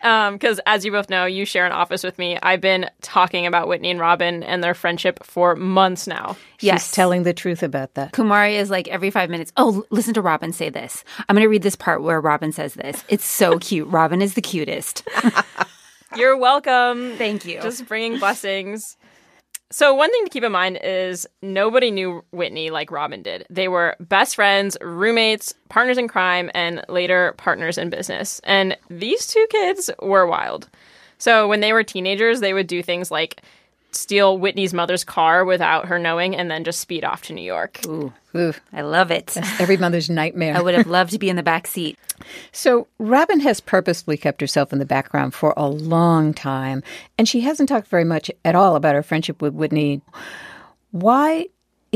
Because 0.01 0.59
um, 0.59 0.63
as 0.65 0.85
you 0.85 0.91
both 0.91 1.09
know, 1.09 1.25
you 1.25 1.45
share 1.45 1.65
an 1.65 1.71
office 1.71 2.03
with 2.03 2.17
me. 2.17 2.37
I've 2.41 2.61
been 2.61 2.89
talking 3.01 3.45
about 3.45 3.67
Whitney 3.67 3.91
and 3.91 3.99
Robyn 3.99 4.43
and 4.43 4.63
their 4.63 4.73
friendship 4.73 5.23
for 5.23 5.55
months 5.55 6.07
now. 6.07 6.37
Yes. 6.59 6.83
She's 6.83 6.91
telling 6.91 7.23
the 7.23 7.33
truth 7.33 7.63
about 7.63 7.95
that. 7.95 8.13
Kumari 8.13 8.53
is 8.53 8.69
like 8.69 8.87
every 8.87 9.11
five 9.11 9.29
minutes, 9.29 9.51
oh, 9.57 9.85
listen 9.89 10.13
to 10.13 10.21
Robyn 10.21 10.53
say 10.53 10.69
this. 10.69 11.03
I'm 11.27 11.35
going 11.35 11.43
to 11.43 11.49
read 11.49 11.63
this 11.63 11.75
part 11.75 12.03
where 12.03 12.21
Robyn 12.21 12.51
says 12.51 12.75
this. 12.75 13.03
It's 13.09 13.25
so 13.25 13.59
cute. 13.59 13.87
Robyn 13.87 14.21
is 14.21 14.35
the 14.35 14.41
cutest. 14.41 15.07
You're 16.15 16.37
welcome. 16.37 17.15
Thank 17.17 17.45
you. 17.45 17.61
Just 17.61 17.87
bringing 17.87 18.19
blessings. 18.19 18.97
So, 19.69 19.93
one 19.93 20.09
thing 20.11 20.23
to 20.23 20.29
keep 20.29 20.43
in 20.45 20.51
mind 20.53 20.79
is 20.81 21.27
nobody 21.41 21.91
knew 21.91 22.23
Whitney 22.31 22.69
like 22.69 22.89
Robyn 22.89 23.21
did. 23.21 23.45
They 23.49 23.67
were 23.67 23.97
best 23.99 24.35
friends, 24.35 24.77
roommates, 24.79 25.53
partners 25.67 25.97
in 25.97 26.07
crime, 26.07 26.49
and 26.53 26.85
later 26.87 27.33
partners 27.37 27.77
in 27.77 27.89
business. 27.89 28.39
And 28.45 28.77
these 28.89 29.27
two 29.27 29.45
kids 29.49 29.89
were 30.01 30.25
wild. 30.25 30.69
So, 31.17 31.49
when 31.49 31.59
they 31.59 31.73
were 31.73 31.83
teenagers, 31.83 32.39
they 32.39 32.53
would 32.53 32.67
do 32.67 32.81
things 32.81 33.11
like 33.11 33.41
steal 33.91 34.37
Whitney's 34.37 34.73
mother's 34.73 35.03
car 35.03 35.45
without 35.45 35.87
her 35.87 35.99
knowing 35.99 36.35
and 36.35 36.49
then 36.49 36.63
just 36.63 36.79
speed 36.79 37.03
off 37.03 37.23
to 37.23 37.33
New 37.33 37.43
York. 37.43 37.79
Ooh, 37.87 38.13
ooh 38.35 38.53
I 38.73 38.81
love 38.81 39.11
it. 39.11 39.27
That's 39.27 39.59
every 39.59 39.77
mother's 39.77 40.09
nightmare. 40.09 40.55
I 40.55 40.61
would 40.61 40.75
have 40.75 40.87
loved 40.87 41.11
to 41.11 41.19
be 41.19 41.29
in 41.29 41.35
the 41.35 41.43
back 41.43 41.67
seat. 41.67 41.97
So, 42.51 42.87
Robyn 42.99 43.41
has 43.41 43.59
purposely 43.61 44.17
kept 44.17 44.41
herself 44.41 44.73
in 44.73 44.79
the 44.79 44.85
background 44.85 45.33
for 45.33 45.53
a 45.55 45.67
long 45.67 46.33
time, 46.33 46.83
and 47.17 47.27
she 47.27 47.41
hasn't 47.41 47.69
talked 47.69 47.87
very 47.87 48.03
much 48.03 48.31
at 48.43 48.55
all 48.55 48.75
about 48.75 48.95
her 48.95 49.03
friendship 49.03 49.41
with 49.41 49.53
Whitney. 49.53 50.01
Why 50.91 51.47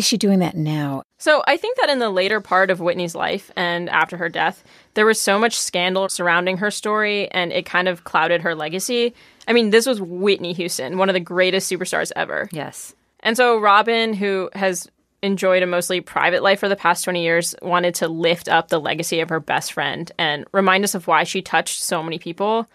is 0.01 0.07
she 0.07 0.17
doing 0.17 0.39
that 0.39 0.57
now? 0.57 1.03
So, 1.19 1.43
I 1.45 1.57
think 1.57 1.77
that 1.77 1.91
in 1.91 1.99
the 1.99 2.09
later 2.09 2.41
part 2.41 2.71
of 2.71 2.79
Whitney's 2.79 3.13
life 3.13 3.51
and 3.55 3.87
after 3.87 4.17
her 4.17 4.29
death, 4.29 4.63
there 4.95 5.05
was 5.05 5.21
so 5.21 5.37
much 5.37 5.55
scandal 5.55 6.09
surrounding 6.09 6.57
her 6.57 6.71
story 6.71 7.29
and 7.29 7.53
it 7.53 7.67
kind 7.67 7.87
of 7.87 8.03
clouded 8.03 8.41
her 8.41 8.55
legacy. 8.55 9.13
I 9.47 9.53
mean, 9.53 9.69
this 9.69 9.85
was 9.85 10.01
Whitney 10.01 10.53
Houston, 10.53 10.97
one 10.97 11.07
of 11.07 11.13
the 11.13 11.19
greatest 11.19 11.71
superstars 11.71 12.11
ever. 12.15 12.49
Yes. 12.51 12.95
And 13.19 13.37
so, 13.37 13.59
Robyn, 13.59 14.13
who 14.13 14.49
has 14.53 14.89
enjoyed 15.21 15.61
a 15.61 15.67
mostly 15.67 16.01
private 16.01 16.41
life 16.41 16.59
for 16.59 16.67
the 16.67 16.75
past 16.75 17.03
20 17.03 17.21
years, 17.21 17.53
wanted 17.61 17.93
to 17.95 18.07
lift 18.07 18.49
up 18.49 18.69
the 18.69 18.79
legacy 18.79 19.19
of 19.19 19.29
her 19.29 19.39
best 19.39 19.73
friend 19.73 20.11
and 20.17 20.45
remind 20.51 20.83
us 20.83 20.95
of 20.95 21.05
why 21.05 21.25
she 21.25 21.43
touched 21.43 21.83
so 21.83 22.01
many 22.01 22.17
people 22.17 22.67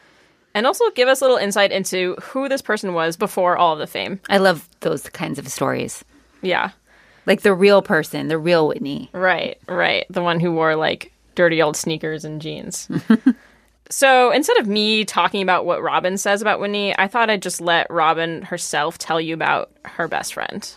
and 0.55 0.65
also 0.65 0.89
give 0.91 1.09
us 1.09 1.21
a 1.21 1.25
little 1.25 1.37
insight 1.37 1.73
into 1.73 2.15
who 2.23 2.49
this 2.49 2.63
person 2.63 2.95
was 2.95 3.17
before 3.17 3.57
all 3.57 3.73
of 3.73 3.81
the 3.81 3.87
fame. 3.89 4.21
I 4.31 4.39
love 4.39 4.69
those 4.79 5.09
kinds 5.09 5.41
of 5.41 5.49
stories. 5.49 6.05
Yeah. 6.41 6.71
Like 7.27 7.43
the 7.43 7.55
real 7.55 7.83
person, 7.83 8.29
the 8.29 8.39
real 8.39 8.69
Whitney. 8.69 9.11
Right, 9.13 9.59
right. 9.69 10.07
The 10.09 10.23
one 10.23 10.41
who 10.41 10.53
wore 10.53 10.77
like 10.77 11.13
dirty 11.35 11.61
old 11.61 11.77
sneakers 11.77 12.25
and 12.25 12.41
jeans. 12.41 12.89
so 13.91 14.31
instead 14.31 14.57
of 14.59 14.69
me 14.69 15.05
talking 15.05 15.43
about 15.43 15.67
what 15.67 15.83
Robyn 15.83 16.19
says 16.19 16.41
about 16.41 16.61
Whitney, 16.61 16.97
I 16.97 17.09
thought 17.09 17.31
I'd 17.31 17.43
just 17.43 17.61
let 17.61 17.91
Robyn 17.91 18.43
herself 18.43 18.97
tell 18.97 19.21
you 19.21 19.35
about 19.35 19.71
her 19.85 20.09
best 20.09 20.35
friend. 20.35 20.73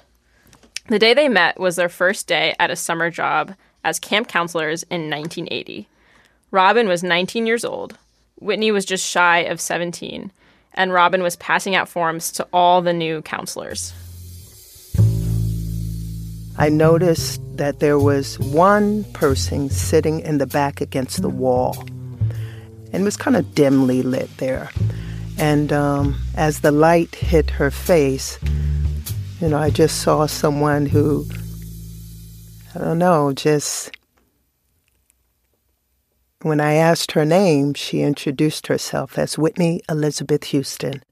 The 0.87 0.99
day 0.99 1.13
they 1.13 1.29
met 1.29 1.59
was 1.59 1.75
their 1.75 1.89
first 1.89 2.27
day 2.27 2.55
at 2.59 2.71
a 2.71 2.75
summer 2.75 3.11
job 3.11 3.53
as 3.83 3.99
camp 3.99 4.27
counselors 4.27 4.83
in 4.83 5.09
1980. 5.09 5.87
Robyn 6.51 6.87
was 6.87 7.03
19 7.03 7.45
years 7.45 7.63
old. 7.63 7.97
Whitney 8.39 8.71
was 8.71 8.85
just 8.85 9.07
shy 9.07 9.39
of 9.39 9.61
17, 9.61 10.31
and 10.73 10.93
Robyn 10.93 11.21
was 11.21 11.35
passing 11.35 11.75
out 11.75 11.89
forms 11.89 12.31
to 12.33 12.47
all 12.51 12.81
the 12.81 12.93
new 12.93 13.21
counselors. 13.21 13.93
I 16.59 16.67
noticed 16.67 17.39
that 17.55 17.79
there 17.79 17.97
was 17.97 18.37
one 18.37 19.05
person 19.13 19.69
sitting 19.69 20.19
in 20.19 20.39
the 20.39 20.45
back 20.45 20.81
against 20.81 21.21
the 21.21 21.29
wall, 21.29 21.85
and 22.91 22.95
it 22.95 23.03
was 23.03 23.15
kind 23.15 23.37
of 23.37 23.55
dimly 23.55 24.01
lit 24.01 24.29
there. 24.39 24.69
And 25.37 25.71
um, 25.71 26.21
as 26.35 26.59
the 26.59 26.71
light 26.71 27.15
hit 27.15 27.49
her 27.51 27.71
face, 27.71 28.37
you 29.39 29.47
know, 29.47 29.57
I 29.57 29.69
just 29.69 30.01
saw 30.01 30.25
someone 30.25 30.85
who, 30.85 31.25
I 32.75 32.79
don't 32.79 32.99
know, 32.99 33.31
just 33.31 33.95
when 36.41 36.59
I 36.59 36.73
asked 36.73 37.13
her 37.13 37.23
name, 37.23 37.73
she 37.73 38.01
introduced 38.01 38.67
herself 38.67 39.17
as 39.17 39.37
Whitney 39.37 39.79
Elizabeth 39.87 40.43
Houston. 40.45 41.03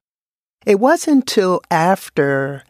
It 0.66 0.82
wasn't 0.82 1.16
until 1.16 1.62
after 1.72 2.66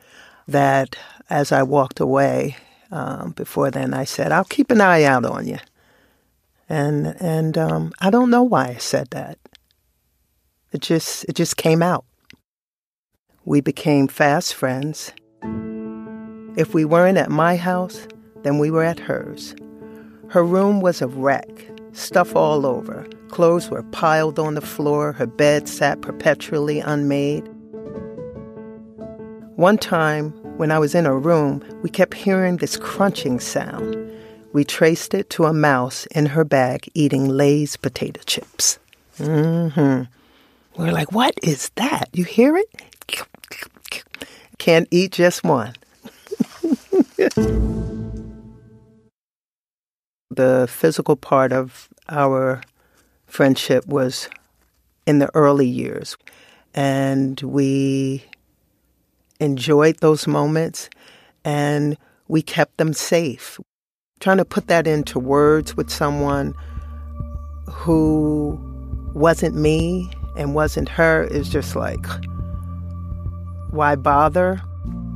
that, 0.47 0.95
as 1.27 1.51
I 1.51 1.63
walked 1.63 1.99
away, 1.99 2.55
um, 2.91 3.31
before 3.31 3.71
then, 3.71 3.93
I 3.93 4.03
said, 4.03 4.31
"I'll 4.31 4.45
keep 4.45 4.71
an 4.71 4.81
eye 4.81 5.03
out 5.03 5.25
on 5.25 5.47
you." 5.47 5.59
And 6.69 7.15
and 7.21 7.57
um, 7.57 7.93
I 7.99 8.09
don't 8.09 8.29
know 8.29 8.43
why 8.43 8.67
I 8.67 8.77
said 8.77 9.09
that. 9.11 9.37
It 10.71 10.81
just 10.81 11.25
it 11.25 11.35
just 11.35 11.57
came 11.57 11.81
out. 11.81 12.05
We 13.45 13.61
became 13.61 14.07
fast 14.07 14.53
friends. 14.53 15.13
If 16.57 16.73
we 16.73 16.85
weren't 16.85 17.17
at 17.17 17.29
my 17.29 17.55
house, 17.55 18.07
then 18.43 18.59
we 18.59 18.71
were 18.71 18.83
at 18.83 18.99
hers. 18.99 19.55
Her 20.29 20.43
room 20.43 20.81
was 20.81 21.01
a 21.01 21.07
wreck, 21.07 21.47
stuff 21.93 22.35
all 22.35 22.65
over. 22.65 23.07
Clothes 23.29 23.69
were 23.69 23.83
piled 23.83 24.39
on 24.39 24.55
the 24.55 24.61
floor. 24.61 25.13
Her 25.13 25.27
bed 25.27 25.69
sat 25.69 26.01
perpetually 26.01 26.79
unmade. 26.79 27.47
One 29.55 29.77
time, 29.77 30.33
when 30.57 30.71
I 30.71 30.79
was 30.79 30.95
in 30.95 31.05
her 31.05 31.17
room, 31.17 31.63
we 31.83 31.89
kept 31.89 32.15
hearing 32.15 32.57
this 32.57 32.77
crunching 32.77 33.39
sound. 33.39 33.95
We 34.53 34.63
traced 34.63 35.13
it 35.13 35.29
to 35.31 35.45
a 35.45 35.53
mouse 35.53 36.07
in 36.07 36.25
her 36.27 36.43
bag 36.43 36.89
eating 36.95 37.29
Lay's 37.29 37.77
potato 37.77 38.21
chips. 38.25 38.79
Mm-hmm. 39.19 40.11
We 40.81 40.89
are 40.89 40.91
like, 40.91 41.11
what 41.11 41.35
is 41.43 41.69
that? 41.75 42.09
You 42.13 42.23
hear 42.23 42.57
it? 42.57 42.67
Can't 44.57 44.87
eat 44.89 45.11
just 45.11 45.43
one. 45.43 45.73
the 50.31 50.67
physical 50.67 51.15
part 51.15 51.53
of 51.53 51.87
our 52.09 52.61
friendship 53.27 53.85
was 53.85 54.27
in 55.05 55.19
the 55.19 55.29
early 55.35 55.67
years, 55.67 56.17
and 56.73 57.39
we 57.41 58.25
enjoyed 59.39 59.97
those 59.99 60.27
moments 60.27 60.89
and 61.43 61.97
we 62.27 62.41
kept 62.41 62.77
them 62.77 62.93
safe. 62.93 63.59
Trying 64.19 64.37
to 64.37 64.45
put 64.45 64.67
that 64.67 64.87
into 64.87 65.19
words 65.19 65.77
with 65.77 65.89
someone 65.89 66.53
who 67.69 68.59
wasn't 69.13 69.55
me 69.55 70.11
and 70.35 70.53
wasn't 70.53 70.89
her 70.89 71.23
is 71.23 71.49
just 71.49 71.75
like, 71.75 72.05
why 73.71 73.95
bother? 73.95 74.61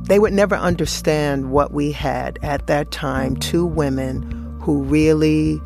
They 0.04 0.18
would 0.18 0.32
never 0.32 0.56
understand 0.56 1.50
what 1.50 1.72
we 1.72 1.92
had 1.92 2.38
at 2.42 2.66
that 2.66 2.90
time 2.90 3.36
two 3.36 3.64
women 3.64 4.58
who 4.60 4.82
really 4.82 5.60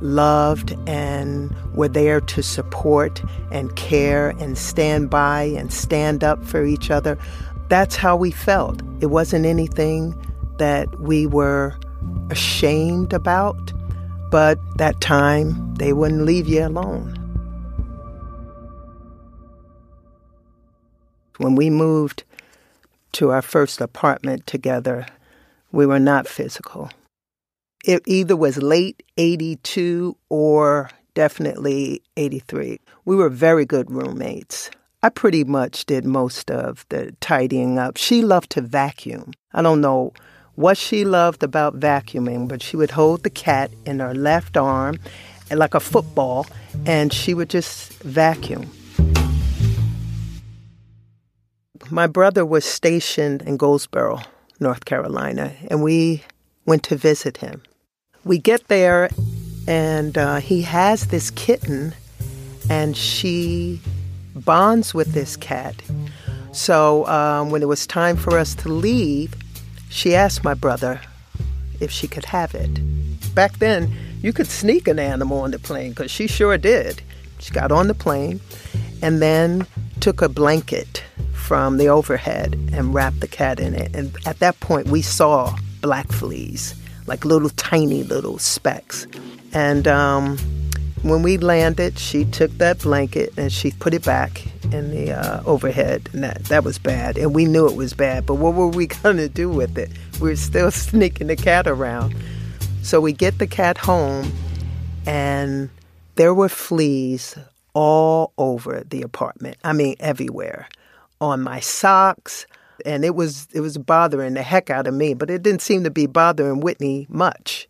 loved 0.00 0.74
and 0.88 1.54
were 1.74 1.88
there 1.88 2.20
to 2.20 2.42
support 2.42 3.22
and 3.52 3.74
care 3.76 4.30
and 4.30 4.56
stand 4.56 5.10
by 5.10 5.42
and 5.42 5.72
stand 5.72 6.24
up 6.24 6.42
for 6.44 6.64
each 6.64 6.90
other 6.90 7.18
that's 7.70 7.96
how 7.96 8.16
we 8.16 8.32
felt. 8.32 8.82
It 9.00 9.06
wasn't 9.06 9.46
anything 9.46 10.14
that 10.58 11.00
we 11.00 11.26
were 11.26 11.74
ashamed 12.30 13.12
about, 13.12 13.72
but 14.30 14.58
that 14.76 15.00
time 15.00 15.74
they 15.76 15.92
wouldn't 15.92 16.24
leave 16.24 16.48
you 16.48 16.66
alone. 16.66 17.16
When 21.38 21.54
we 21.54 21.70
moved 21.70 22.24
to 23.12 23.30
our 23.30 23.40
first 23.40 23.80
apartment 23.80 24.46
together, 24.46 25.06
we 25.72 25.86
were 25.86 26.00
not 26.00 26.26
physical. 26.26 26.90
It 27.84 28.02
either 28.04 28.36
was 28.36 28.62
late 28.62 29.02
82 29.16 30.16
or 30.28 30.90
definitely 31.14 32.02
83. 32.16 32.78
We 33.04 33.16
were 33.16 33.30
very 33.30 33.64
good 33.64 33.90
roommates. 33.90 34.70
I 35.02 35.08
pretty 35.08 35.44
much 35.44 35.86
did 35.86 36.04
most 36.04 36.50
of 36.50 36.84
the 36.90 37.12
tidying 37.20 37.78
up. 37.78 37.96
She 37.96 38.20
loved 38.20 38.50
to 38.50 38.60
vacuum. 38.60 39.32
I 39.54 39.62
don't 39.62 39.80
know 39.80 40.12
what 40.56 40.76
she 40.76 41.06
loved 41.06 41.42
about 41.42 41.80
vacuuming, 41.80 42.48
but 42.48 42.62
she 42.62 42.76
would 42.76 42.90
hold 42.90 43.22
the 43.22 43.30
cat 43.30 43.70
in 43.86 44.00
her 44.00 44.14
left 44.14 44.58
arm 44.58 44.98
like 45.50 45.74
a 45.74 45.80
football 45.80 46.46
and 46.84 47.14
she 47.14 47.32
would 47.32 47.48
just 47.48 47.94
vacuum. 48.02 48.70
My 51.88 52.06
brother 52.06 52.44
was 52.44 52.66
stationed 52.66 53.40
in 53.42 53.56
Goldsboro, 53.56 54.20
North 54.60 54.84
Carolina, 54.84 55.54
and 55.68 55.82
we 55.82 56.22
went 56.66 56.82
to 56.84 56.96
visit 56.96 57.38
him. 57.38 57.62
We 58.22 58.38
get 58.38 58.68
there, 58.68 59.08
and 59.66 60.16
uh, 60.16 60.36
he 60.36 60.62
has 60.62 61.08
this 61.08 61.30
kitten, 61.30 61.94
and 62.68 62.96
she 62.96 63.80
bonds 64.34 64.94
with 64.94 65.12
this 65.12 65.36
cat. 65.36 65.74
So 66.52 67.06
um, 67.06 67.50
when 67.50 67.62
it 67.62 67.68
was 67.68 67.86
time 67.86 68.16
for 68.16 68.38
us 68.38 68.54
to 68.56 68.68
leave, 68.68 69.34
she 69.88 70.14
asked 70.14 70.44
my 70.44 70.54
brother 70.54 71.00
if 71.80 71.90
she 71.90 72.06
could 72.08 72.24
have 72.24 72.54
it. 72.54 73.34
Back 73.34 73.58
then, 73.58 73.92
you 74.22 74.32
could 74.32 74.46
sneak 74.46 74.88
an 74.88 74.98
animal 74.98 75.40
on 75.40 75.50
the 75.52 75.58
plane 75.58 75.90
because 75.90 76.10
she 76.10 76.26
sure 76.26 76.58
did. 76.58 77.02
She 77.38 77.52
got 77.52 77.72
on 77.72 77.88
the 77.88 77.94
plane 77.94 78.40
and 79.02 79.22
then 79.22 79.66
took 80.00 80.20
a 80.20 80.28
blanket 80.28 81.02
from 81.32 81.78
the 81.78 81.88
overhead 81.88 82.54
and 82.72 82.94
wrapped 82.94 83.20
the 83.20 83.28
cat 83.28 83.58
in 83.60 83.74
it. 83.74 83.94
And 83.94 84.14
at 84.26 84.38
that 84.40 84.60
point, 84.60 84.88
we 84.88 85.02
saw 85.02 85.56
black 85.80 86.12
fleas, 86.12 86.74
like 87.06 87.24
little 87.24 87.50
tiny 87.50 88.02
little 88.02 88.38
specks. 88.38 89.06
And 89.52 89.88
um, 89.88 90.38
when 91.02 91.22
we 91.22 91.38
landed, 91.38 91.98
she 91.98 92.24
took 92.26 92.50
that 92.58 92.80
blanket 92.80 93.32
and 93.36 93.52
she 93.52 93.70
put 93.72 93.94
it 93.94 94.04
back 94.04 94.44
in 94.72 94.90
the 94.90 95.12
uh, 95.12 95.42
overhead. 95.44 96.08
And 96.12 96.22
that, 96.24 96.44
that 96.44 96.64
was 96.64 96.78
bad. 96.78 97.16
And 97.16 97.34
we 97.34 97.46
knew 97.46 97.66
it 97.66 97.76
was 97.76 97.94
bad. 97.94 98.26
But 98.26 98.34
what 98.34 98.54
were 98.54 98.68
we 98.68 98.86
going 99.02 99.16
to 99.16 99.28
do 99.28 99.48
with 99.48 99.78
it? 99.78 99.90
We 100.20 100.30
were 100.30 100.36
still 100.36 100.70
sneaking 100.70 101.28
the 101.28 101.36
cat 101.36 101.66
around. 101.66 102.14
So 102.82 103.00
we 103.00 103.12
get 103.12 103.38
the 103.38 103.46
cat 103.46 103.76
home, 103.76 104.32
and 105.06 105.68
there 106.14 106.32
were 106.32 106.48
fleas 106.48 107.36
all 107.74 108.32
over 108.38 108.82
the 108.88 109.02
apartment. 109.02 109.58
I 109.64 109.74
mean, 109.74 109.96
everywhere. 110.00 110.68
On 111.20 111.42
my 111.42 111.60
socks, 111.60 112.46
and 112.86 113.04
it 113.04 113.14
was 113.14 113.46
it 113.52 113.60
was 113.60 113.76
bothering 113.76 114.32
the 114.32 114.42
heck 114.42 114.70
out 114.70 114.86
of 114.86 114.94
me, 114.94 115.12
but 115.12 115.30
it 115.30 115.42
didn't 115.42 115.60
seem 115.60 115.84
to 115.84 115.90
be 115.90 116.06
bothering 116.06 116.60
Whitney 116.60 117.06
much. 117.10 117.68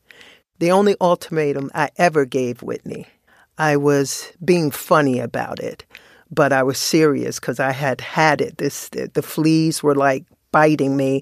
The 0.60 0.70
only 0.70 0.94
ultimatum 1.00 1.70
I 1.74 1.90
ever 1.96 2.24
gave 2.24 2.62
Whitney, 2.62 3.06
I 3.60 3.76
was 3.76 4.32
being 4.42 4.70
funny 4.70 5.20
about 5.20 5.60
it, 5.60 5.84
but 6.30 6.50
I 6.50 6.62
was 6.62 6.78
serious 6.78 7.38
because 7.38 7.60
I 7.60 7.72
had 7.72 8.00
had 8.00 8.40
it. 8.40 8.56
This 8.56 8.88
the 8.88 9.20
fleas 9.20 9.82
were 9.82 9.94
like 9.94 10.24
biting 10.50 10.96
me, 10.96 11.20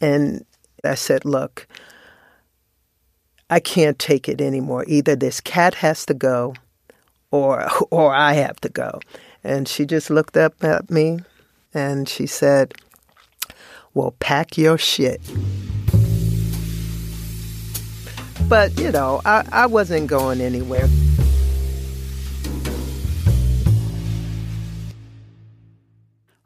and 0.00 0.44
I 0.84 0.94
said, 0.94 1.24
"Look, 1.24 1.66
I 3.50 3.58
can't 3.58 3.98
take 3.98 4.28
it 4.28 4.40
anymore. 4.40 4.84
Either 4.86 5.16
this 5.16 5.40
cat 5.40 5.74
has 5.74 6.06
to 6.06 6.14
go, 6.14 6.54
or 7.32 7.68
or 7.90 8.14
I 8.14 8.34
have 8.34 8.60
to 8.60 8.68
go." 8.68 9.00
And 9.42 9.66
she 9.66 9.84
just 9.84 10.10
looked 10.10 10.36
up 10.36 10.62
at 10.62 10.92
me, 10.92 11.18
and 11.74 12.08
she 12.08 12.28
said, 12.28 12.74
"Well, 13.94 14.14
pack 14.20 14.56
your 14.56 14.78
shit." 14.78 15.20
But 18.48 18.78
you 18.78 18.92
know, 18.92 19.20
I, 19.24 19.44
I 19.50 19.66
wasn't 19.66 20.06
going 20.06 20.40
anywhere. 20.40 20.88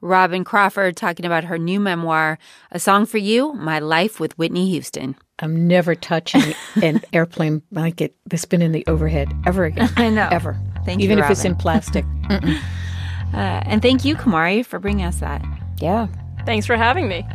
Robyn 0.08 0.44
Crawford 0.44 0.96
talking 0.96 1.26
about 1.26 1.44
her 1.44 1.58
new 1.58 1.78
memoir, 1.78 2.38
A 2.72 2.80
Song 2.80 3.06
for 3.06 3.18
You 3.18 3.52
My 3.52 3.78
Life 3.78 4.18
with 4.18 4.36
Whitney 4.38 4.70
Houston. 4.70 5.14
I'm 5.38 5.68
never 5.68 5.94
touching 5.94 6.54
an 6.82 7.00
airplane 7.12 7.62
blanket 7.70 8.16
that's 8.26 8.44
been 8.44 8.62
in 8.62 8.72
the 8.72 8.84
overhead 8.86 9.32
ever 9.46 9.66
again. 9.66 9.90
I 9.96 10.08
know. 10.08 10.28
Ever. 10.32 10.58
Thank 10.84 11.00
you, 11.00 11.04
Even 11.04 11.18
if 11.18 11.30
it's 11.30 11.44
in 11.44 11.54
plastic. 11.54 12.04
Uh, 13.34 13.60
and 13.66 13.82
thank 13.82 14.06
you, 14.06 14.16
Kumari, 14.16 14.64
for 14.64 14.78
bringing 14.78 15.04
us 15.04 15.20
that. 15.20 15.44
Yeah. 15.82 16.06
Thanks 16.46 16.64
for 16.64 16.76
having 16.76 17.08
me. 17.08 17.26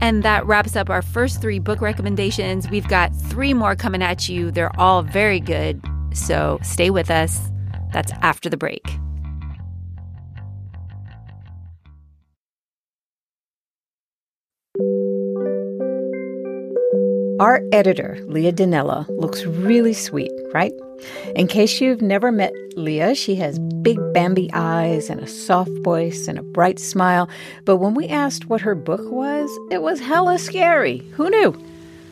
And 0.00 0.22
that 0.22 0.46
wraps 0.46 0.76
up 0.76 0.88
our 0.88 1.02
first 1.02 1.40
three 1.40 1.58
book 1.58 1.80
recommendations. 1.80 2.70
We've 2.70 2.86
got 2.86 3.12
three 3.12 3.52
more 3.52 3.74
coming 3.74 4.04
at 4.04 4.28
you. 4.28 4.52
They're 4.52 4.78
all 4.80 5.02
very 5.02 5.40
good. 5.40 5.82
So 6.12 6.60
stay 6.62 6.90
with 6.90 7.10
us. 7.10 7.50
That's 7.92 8.12
after 8.22 8.48
the 8.48 8.56
break. 8.56 8.86
Our 17.38 17.60
editor, 17.70 18.18
Leah 18.28 18.52
Donnella, 18.52 19.06
looks 19.10 19.44
really 19.44 19.92
sweet, 19.92 20.32
right? 20.54 20.72
In 21.34 21.48
case 21.48 21.82
you've 21.82 22.00
never 22.00 22.32
met 22.32 22.50
Leah, 22.76 23.14
she 23.14 23.34
has 23.34 23.58
big 23.82 23.98
Bambi 24.14 24.48
eyes 24.54 25.10
and 25.10 25.20
a 25.20 25.26
soft 25.26 25.70
voice 25.84 26.28
and 26.28 26.38
a 26.38 26.42
bright 26.42 26.78
smile. 26.78 27.28
But 27.66 27.76
when 27.76 27.92
we 27.92 28.08
asked 28.08 28.48
what 28.48 28.62
her 28.62 28.74
book 28.74 29.02
was, 29.10 29.50
it 29.70 29.82
was 29.82 30.00
hella 30.00 30.38
scary. 30.38 30.98
Who 31.12 31.28
knew? 31.28 31.52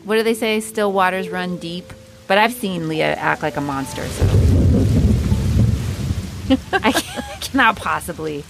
What 0.03 0.17
do 0.17 0.21
they 0.21 0.35
say? 0.35 0.59
Still 0.59 0.93
waters 0.93 1.29
run 1.29 1.57
deep. 1.57 1.91
But 2.27 2.37
I've 2.37 2.53
seen 2.53 2.87
Leah 2.87 3.15
act 3.15 3.41
like 3.41 3.57
a 3.57 3.61
monster, 3.61 4.05
so 4.07 4.25
I 6.73 6.91
cannot 7.41 7.77
possibly 7.77 8.43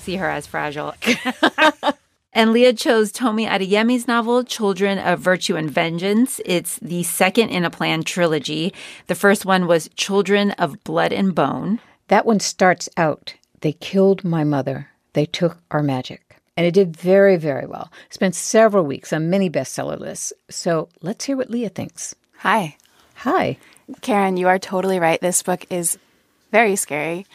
see 0.00 0.16
her 0.16 0.28
as 0.28 0.46
fragile. 0.46 0.94
and 2.32 2.52
Leah 2.52 2.72
chose 2.72 3.10
Tomi 3.10 3.46
Adeyemi's 3.46 4.06
novel, 4.06 4.44
Children 4.44 4.98
of 4.98 5.20
Virtue 5.20 5.56
and 5.56 5.70
Vengeance. 5.70 6.40
It's 6.44 6.78
the 6.78 7.02
second 7.02 7.50
in 7.50 7.64
a 7.64 7.70
planned 7.70 8.06
trilogy. 8.06 8.72
The 9.08 9.14
first 9.14 9.44
one 9.44 9.66
was 9.66 9.90
Children 9.96 10.52
of 10.52 10.82
Blood 10.84 11.12
and 11.12 11.34
Bone. 11.34 11.80
That 12.08 12.26
one 12.26 12.40
starts 12.40 12.88
out 12.96 13.34
They 13.60 13.72
killed 13.72 14.24
my 14.24 14.44
mother. 14.44 14.88
They 15.12 15.26
took 15.26 15.58
our 15.70 15.82
magic. 15.82 16.36
And 16.56 16.66
it 16.66 16.74
did 16.74 16.96
very, 16.96 17.36
very 17.36 17.66
well. 17.66 17.90
Spent 18.10 18.34
several 18.34 18.84
weeks 18.84 19.12
on 19.12 19.30
many 19.30 19.48
bestseller 19.50 19.98
lists. 19.98 20.32
So 20.48 20.88
let's 21.02 21.24
hear 21.24 21.36
what 21.36 21.50
Leah 21.50 21.68
thinks. 21.68 22.14
Hi. 22.38 22.76
Hi. 23.16 23.58
Karen, 24.02 24.36
you 24.36 24.48
are 24.48 24.58
totally 24.58 24.98
right. 24.98 25.20
This 25.20 25.42
book 25.42 25.66
is 25.70 25.98
very 26.52 26.76
scary. 26.76 27.26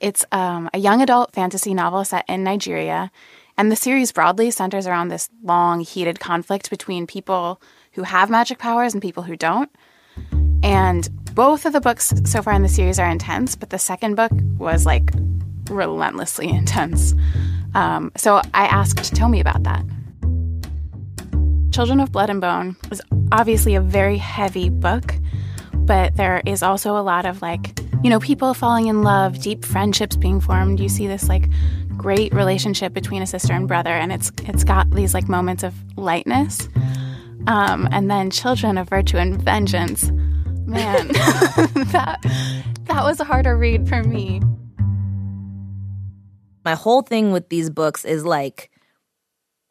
It's 0.00 0.24
um, 0.32 0.68
a 0.74 0.78
young 0.78 1.02
adult 1.02 1.32
fantasy 1.32 1.74
novel 1.74 2.04
set 2.04 2.24
in 2.28 2.44
Nigeria, 2.44 3.10
and 3.56 3.70
the 3.70 3.76
series 3.76 4.12
broadly 4.12 4.50
centers 4.50 4.86
around 4.86 5.08
this 5.08 5.28
long, 5.42 5.80
heated 5.80 6.20
conflict 6.20 6.70
between 6.70 7.06
people 7.06 7.60
who 7.92 8.02
have 8.02 8.30
magic 8.30 8.58
powers 8.58 8.92
and 8.92 9.02
people 9.02 9.22
who 9.22 9.36
don't. 9.36 9.70
And 10.62 11.08
both 11.34 11.66
of 11.66 11.72
the 11.72 11.80
books 11.80 12.12
so 12.24 12.42
far 12.42 12.54
in 12.54 12.62
the 12.62 12.68
series 12.68 12.98
are 12.98 13.08
intense, 13.08 13.54
but 13.54 13.70
the 13.70 13.78
second 13.78 14.14
book 14.14 14.32
was 14.56 14.86
like 14.86 15.10
relentlessly 15.68 16.48
intense. 16.50 17.14
Um, 17.74 18.12
so 18.16 18.40
I 18.54 18.66
asked 18.66 19.14
Tomi 19.14 19.40
about 19.40 19.62
that. 19.64 19.84
Children 21.72 22.00
of 22.00 22.12
Blood 22.12 22.30
and 22.30 22.40
Bone 22.40 22.76
was 22.88 23.00
obviously 23.32 23.74
a 23.74 23.80
very 23.80 24.16
heavy 24.16 24.70
book, 24.70 25.14
but 25.74 26.16
there 26.16 26.40
is 26.46 26.62
also 26.62 26.96
a 26.96 27.02
lot 27.02 27.26
of 27.26 27.42
like, 27.42 27.80
you 28.04 28.10
know, 28.10 28.20
people 28.20 28.54
falling 28.54 28.86
in 28.86 29.02
love, 29.02 29.40
deep 29.40 29.64
friendships 29.64 30.16
being 30.16 30.40
formed. 30.40 30.78
You 30.78 30.88
see 30.88 31.08
this 31.08 31.28
like 31.28 31.48
great 32.04 32.34
relationship 32.34 32.92
between 32.92 33.22
a 33.22 33.26
sister 33.26 33.54
and 33.54 33.66
brother, 33.66 33.88
and 33.88 34.12
it's 34.12 34.30
it's 34.42 34.62
got 34.62 34.90
these 34.90 35.14
like 35.14 35.26
moments 35.26 35.62
of 35.62 35.72
lightness. 35.96 36.68
Um, 37.46 37.88
and 37.92 38.10
then 38.10 38.30
Children 38.30 38.76
of 38.76 38.90
Virtue 38.90 39.16
and 39.16 39.40
Vengeance, 39.40 40.10
man, 40.66 41.08
that 41.92 42.18
that 42.84 43.04
was 43.04 43.20
a 43.20 43.24
harder 43.24 43.56
read 43.56 43.88
for 43.88 44.02
me. 44.02 44.42
my 46.62 46.74
whole 46.74 47.00
thing 47.00 47.32
with 47.32 47.48
these 47.48 47.70
books 47.70 48.04
is 48.04 48.22
like 48.26 48.70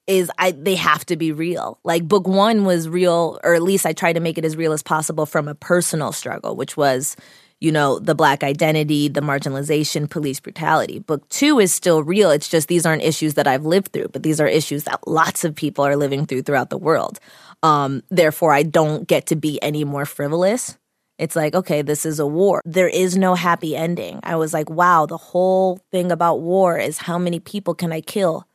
is 0.07 0.31
I 0.39 0.51
they 0.51 0.73
have 0.73 1.05
to 1.05 1.15
be 1.15 1.31
real. 1.33 1.79
Like 1.83 2.07
book 2.07 2.27
1 2.27 2.65
was 2.65 2.89
real 2.89 3.39
or 3.43 3.53
at 3.53 3.61
least 3.61 3.85
I 3.85 3.93
tried 3.93 4.13
to 4.13 4.19
make 4.19 4.39
it 4.39 4.45
as 4.45 4.57
real 4.57 4.73
as 4.73 4.81
possible 4.81 5.27
from 5.27 5.47
a 5.47 5.53
personal 5.53 6.11
struggle, 6.11 6.55
which 6.55 6.75
was 6.75 7.15
you 7.63 7.71
know, 7.71 7.97
the 7.97 8.13
black 8.13 8.43
identity, 8.43 9.07
the 9.07 9.21
marginalization, 9.21 10.09
police 10.09 10.41
brutality. 10.41 10.99
Book 10.99 11.27
2 11.29 11.59
is 11.59 11.73
still 11.73 12.03
real. 12.03 12.29
It's 12.29 12.49
just 12.49 12.67
these 12.67 12.85
aren't 12.85 13.03
issues 13.03 13.35
that 13.35 13.47
I've 13.47 13.65
lived 13.65 13.93
through, 13.93 14.09
but 14.09 14.21
these 14.21 14.41
are 14.41 14.47
issues 14.47 14.83
that 14.83 15.07
lots 15.07 15.45
of 15.45 15.55
people 15.55 15.85
are 15.85 15.95
living 15.95 16.25
through 16.25 16.41
throughout 16.41 16.69
the 16.69 16.77
world. 16.77 17.21
Um 17.63 18.03
therefore 18.09 18.51
I 18.51 18.63
don't 18.63 19.07
get 19.07 19.27
to 19.27 19.37
be 19.37 19.63
any 19.63 19.85
more 19.85 20.05
frivolous. 20.05 20.77
It's 21.17 21.37
like, 21.37 21.55
okay, 21.55 21.81
this 21.81 22.05
is 22.05 22.19
a 22.19 22.27
war. 22.27 22.61
There 22.65 22.89
is 22.89 23.15
no 23.15 23.33
happy 23.33 23.77
ending. 23.77 24.19
I 24.23 24.35
was 24.35 24.53
like, 24.53 24.69
wow, 24.69 25.05
the 25.05 25.23
whole 25.31 25.79
thing 25.89 26.11
about 26.11 26.41
war 26.41 26.77
is 26.77 26.97
how 26.97 27.17
many 27.17 27.39
people 27.39 27.73
can 27.73 27.93
I 27.93 28.01
kill? 28.01 28.45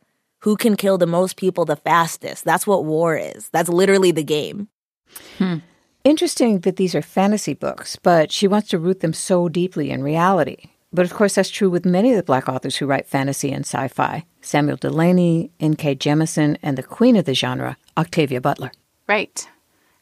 Who 0.40 0.54
can 0.54 0.76
kill 0.76 0.98
the 0.98 1.06
most 1.06 1.38
people 1.38 1.64
the 1.64 1.76
fastest? 1.76 2.44
That's 2.44 2.66
what 2.66 2.84
war 2.84 3.16
is. 3.16 3.48
That's 3.50 3.70
literally 3.70 4.10
the 4.10 4.24
game. 4.24 4.68
Interesting 6.08 6.60
that 6.60 6.76
these 6.76 6.94
are 6.94 7.02
fantasy 7.02 7.52
books, 7.52 7.96
but 7.96 8.32
she 8.32 8.48
wants 8.48 8.70
to 8.70 8.78
root 8.78 9.00
them 9.00 9.12
so 9.12 9.46
deeply 9.50 9.90
in 9.90 10.02
reality. 10.02 10.70
But 10.90 11.04
of 11.04 11.12
course, 11.12 11.34
that's 11.34 11.50
true 11.50 11.68
with 11.68 11.84
many 11.84 12.12
of 12.12 12.16
the 12.16 12.22
black 12.22 12.48
authors 12.48 12.76
who 12.76 12.86
write 12.86 13.06
fantasy 13.06 13.52
and 13.52 13.66
sci 13.66 13.88
fi 13.88 14.24
Samuel 14.40 14.78
Delany, 14.78 15.50
N.K. 15.60 15.96
Jemisin, 15.96 16.56
and 16.62 16.78
the 16.78 16.82
queen 16.82 17.14
of 17.14 17.26
the 17.26 17.34
genre, 17.34 17.76
Octavia 17.98 18.40
Butler. 18.40 18.72
Right. 19.06 19.46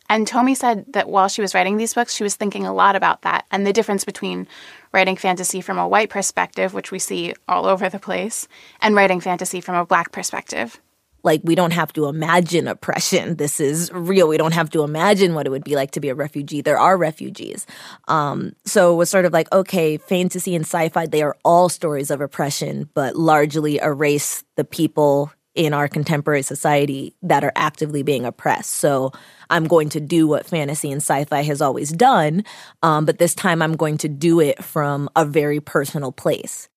And 0.09 0.29
Tomi 0.29 0.55
said 0.55 0.85
that 0.93 1.09
while 1.09 1.27
she 1.27 1.43
was 1.43 1.55
writing 1.55 1.77
these 1.77 1.95
books, 1.95 2.15
she 2.15 2.23
was 2.23 2.37
thinking 2.37 2.65
a 2.65 2.73
lot 2.73 2.95
about 2.95 3.23
that 3.23 3.45
and 3.51 3.67
the 3.67 3.73
difference 3.73 4.05
between 4.05 4.47
writing 4.93 5.17
fantasy 5.17 5.61
from 5.61 5.77
a 5.77 5.89
white 5.89 6.11
perspective, 6.11 6.73
which 6.73 6.93
we 6.93 7.01
see 7.01 7.35
all 7.49 7.67
over 7.67 7.89
the 7.89 7.99
place, 7.99 8.47
and 8.81 8.95
writing 8.95 9.19
fantasy 9.19 9.61
from 9.61 9.75
a 9.75 9.85
black 9.85 10.13
perspective. 10.13 10.81
Like, 11.27 11.43
we 11.45 11.55
don't 11.55 11.73
have 11.73 11.93
to 11.95 12.07
imagine 12.07 12.69
oppression. 12.69 13.37
This 13.37 13.61
is 13.61 13.91
real. 13.93 14.29
We 14.29 14.39
don't 14.39 14.55
have 14.55 14.71
to 14.71 14.85
imagine 14.85 15.35
what 15.35 15.47
it 15.47 15.51
would 15.51 15.65
be 15.65 15.75
like 15.75 15.91
to 15.91 16.01
be 16.01 16.09
a 16.09 16.15
refugee. 16.15 16.63
There 16.63 16.79
are 16.79 16.97
refugees. 16.97 17.67
Um, 18.09 18.55
so 18.65 18.95
it 18.95 18.97
was 18.97 19.11
sort 19.11 19.27
of 19.27 19.33
like, 19.33 19.53
okay, 19.53 19.99
fantasy 19.99 20.55
and 20.55 20.65
sci 20.65 20.89
fi, 20.89 21.07
they 21.07 21.23
are 21.23 21.37
all 21.45 21.69
stories 21.69 22.11
of 22.11 22.21
oppression, 22.21 22.89
but 22.95 23.17
largely 23.17 23.79
erase 23.79 24.45
the 24.55 24.65
people 24.65 25.33
in 25.57 25.73
our 25.73 25.89
contemporary 25.89 26.43
society 26.43 27.17
that 27.23 27.43
are 27.43 27.53
actively 27.57 28.03
being 28.03 28.25
oppressed. 28.25 28.75
So 28.75 29.11
I'm 29.51 29.67
going 29.67 29.89
to 29.91 30.01
do 30.01 30.29
what 30.29 30.47
fantasy 30.47 30.93
and 30.93 31.01
sci 31.03 31.25
fi 31.25 31.43
has 31.43 31.61
always 31.61 31.91
done, 31.91 32.45
um, 32.83 33.05
but 33.07 33.19
this 33.19 33.35
time 33.35 33.63
I'm 33.63 33.75
going 33.75 33.99
to 33.99 34.09
do 34.09 34.39
it 34.39 34.63
from 34.63 35.09
a 35.17 35.25
very 35.25 35.61
personal 35.61 36.13
place. 36.13 36.69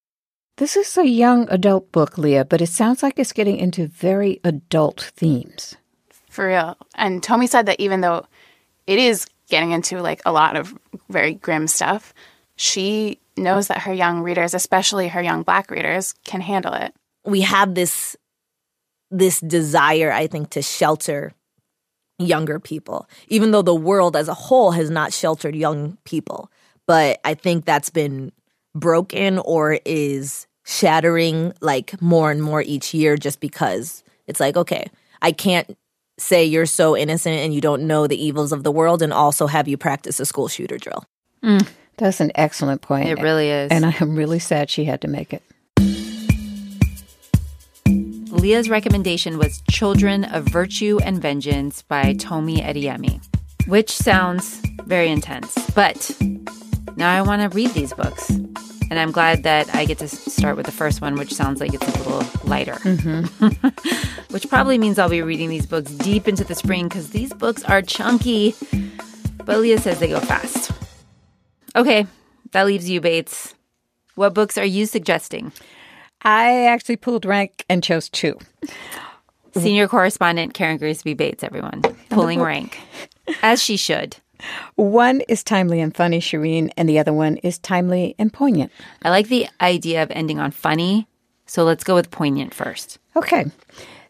This 0.60 0.76
is 0.76 0.98
a 0.98 1.08
young 1.08 1.48
adult 1.48 1.90
book, 1.90 2.18
Leah, 2.18 2.44
but 2.44 2.60
it 2.60 2.66
sounds 2.66 3.02
like 3.02 3.18
it's 3.18 3.32
getting 3.32 3.56
into 3.56 3.86
very 3.86 4.40
adult 4.44 5.10
themes. 5.16 5.74
For 6.28 6.48
real. 6.48 6.76
And 6.96 7.22
Tomi 7.22 7.46
said 7.46 7.64
that 7.64 7.80
even 7.80 8.02
though 8.02 8.26
it 8.86 8.98
is 8.98 9.26
getting 9.48 9.70
into 9.70 10.02
like 10.02 10.20
a 10.26 10.32
lot 10.32 10.56
of 10.56 10.74
very 11.08 11.32
grim 11.32 11.66
stuff, 11.66 12.12
she 12.56 13.18
knows 13.38 13.68
that 13.68 13.80
her 13.80 13.92
young 13.94 14.20
readers, 14.20 14.52
especially 14.52 15.08
her 15.08 15.22
young 15.22 15.44
black 15.44 15.70
readers, 15.70 16.12
can 16.24 16.42
handle 16.42 16.74
it. 16.74 16.92
We 17.24 17.40
have 17.40 17.74
this 17.74 18.14
this 19.10 19.40
desire, 19.40 20.12
I 20.12 20.26
think, 20.26 20.50
to 20.50 20.60
shelter 20.60 21.32
younger 22.18 22.60
people, 22.60 23.08
even 23.28 23.52
though 23.52 23.62
the 23.62 23.74
world 23.74 24.14
as 24.14 24.28
a 24.28 24.34
whole 24.34 24.72
has 24.72 24.90
not 24.90 25.14
sheltered 25.14 25.56
young 25.56 25.96
people. 26.04 26.52
But 26.86 27.18
I 27.24 27.32
think 27.32 27.64
that's 27.64 27.88
been 27.88 28.30
broken 28.74 29.38
or 29.38 29.78
is 29.86 30.46
shattering 30.70 31.52
like 31.60 32.00
more 32.00 32.30
and 32.30 32.42
more 32.42 32.62
each 32.62 32.94
year 32.94 33.16
just 33.16 33.40
because 33.40 34.04
it's 34.26 34.38
like, 34.38 34.56
okay, 34.56 34.88
I 35.20 35.32
can't 35.32 35.76
say 36.16 36.44
you're 36.44 36.66
so 36.66 36.96
innocent 36.96 37.36
and 37.36 37.52
you 37.52 37.60
don't 37.60 37.86
know 37.86 38.06
the 38.06 38.22
evils 38.22 38.52
of 38.52 38.62
the 38.62 38.70
world 38.70 39.02
and 39.02 39.12
also 39.12 39.46
have 39.46 39.66
you 39.66 39.76
practice 39.76 40.20
a 40.20 40.26
school 40.26 40.48
shooter 40.48 40.78
drill. 40.78 41.04
Mm, 41.42 41.68
that's 41.96 42.20
an 42.20 42.30
excellent 42.34 42.82
point. 42.82 43.08
It 43.08 43.20
really 43.20 43.50
is. 43.50 43.72
And 43.72 43.84
I 43.84 43.96
am 44.00 44.14
really 44.14 44.38
sad 44.38 44.70
she 44.70 44.84
had 44.84 45.00
to 45.00 45.08
make 45.08 45.32
it. 45.32 45.42
Leah's 48.32 48.70
recommendation 48.70 49.38
was 49.38 49.62
Children 49.70 50.24
of 50.24 50.44
Virtue 50.44 50.98
and 51.02 51.20
Vengeance 51.20 51.82
by 51.82 52.14
Tomi 52.14 52.58
Adeyemi, 52.58 53.20
which 53.66 53.90
sounds 53.90 54.62
very 54.84 55.08
intense. 55.08 55.52
But 55.74 56.10
now 56.96 57.12
I 57.12 57.22
want 57.22 57.42
to 57.42 57.48
read 57.54 57.70
these 57.70 57.92
books. 57.92 58.30
And 58.90 58.98
I'm 58.98 59.12
glad 59.12 59.44
that 59.44 59.72
I 59.74 59.84
get 59.84 59.98
to 59.98 60.08
start 60.08 60.56
with 60.56 60.66
the 60.66 60.72
first 60.72 61.00
one, 61.00 61.14
which 61.14 61.32
sounds 61.32 61.60
like 61.60 61.72
it's 61.72 61.86
a 61.86 61.98
little 61.98 62.48
lighter. 62.48 62.74
Mm-hmm. 62.74 63.68
which 64.34 64.48
probably 64.48 64.78
means 64.78 64.98
I'll 64.98 65.08
be 65.08 65.22
reading 65.22 65.48
these 65.48 65.64
books 65.64 65.92
deep 65.92 66.26
into 66.26 66.42
the 66.42 66.56
spring 66.56 66.88
because 66.88 67.10
these 67.10 67.32
books 67.32 67.62
are 67.64 67.82
chunky. 67.82 68.54
But 69.44 69.60
Leah 69.60 69.78
says 69.78 70.00
they 70.00 70.08
go 70.08 70.18
fast. 70.20 70.72
Okay, 71.76 72.06
that 72.50 72.66
leaves 72.66 72.90
you, 72.90 73.00
Bates. 73.00 73.54
What 74.16 74.34
books 74.34 74.58
are 74.58 74.64
you 74.64 74.86
suggesting? 74.86 75.52
I 76.22 76.66
actually 76.66 76.96
pulled 76.96 77.24
rank 77.24 77.64
and 77.68 77.82
chose 77.82 78.08
two. 78.08 78.38
Senior 79.54 79.88
correspondent 79.88 80.54
Karen 80.54 80.78
Grigsby 80.78 81.14
Bates, 81.14 81.42
everyone. 81.42 81.82
Pulling 82.08 82.40
rank. 82.40 82.78
As 83.42 83.62
she 83.62 83.76
should. 83.76 84.16
One 84.76 85.20
is 85.28 85.42
timely 85.42 85.80
and 85.80 85.94
funny, 85.94 86.20
Shereen, 86.20 86.70
and 86.76 86.88
the 86.88 86.98
other 86.98 87.12
one 87.12 87.36
is 87.38 87.58
timely 87.58 88.14
and 88.18 88.32
poignant. 88.32 88.72
I 89.02 89.10
like 89.10 89.28
the 89.28 89.48
idea 89.60 90.02
of 90.02 90.10
ending 90.10 90.38
on 90.38 90.50
funny, 90.50 91.06
so 91.46 91.64
let's 91.64 91.84
go 91.84 91.94
with 91.94 92.10
poignant 92.10 92.54
first. 92.54 92.98
Okay. 93.16 93.46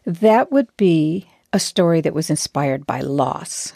That 0.05 0.51
would 0.51 0.75
be 0.77 1.27
a 1.53 1.59
story 1.59 2.01
that 2.01 2.13
was 2.13 2.29
inspired 2.29 2.85
by 2.85 3.01
loss. 3.01 3.73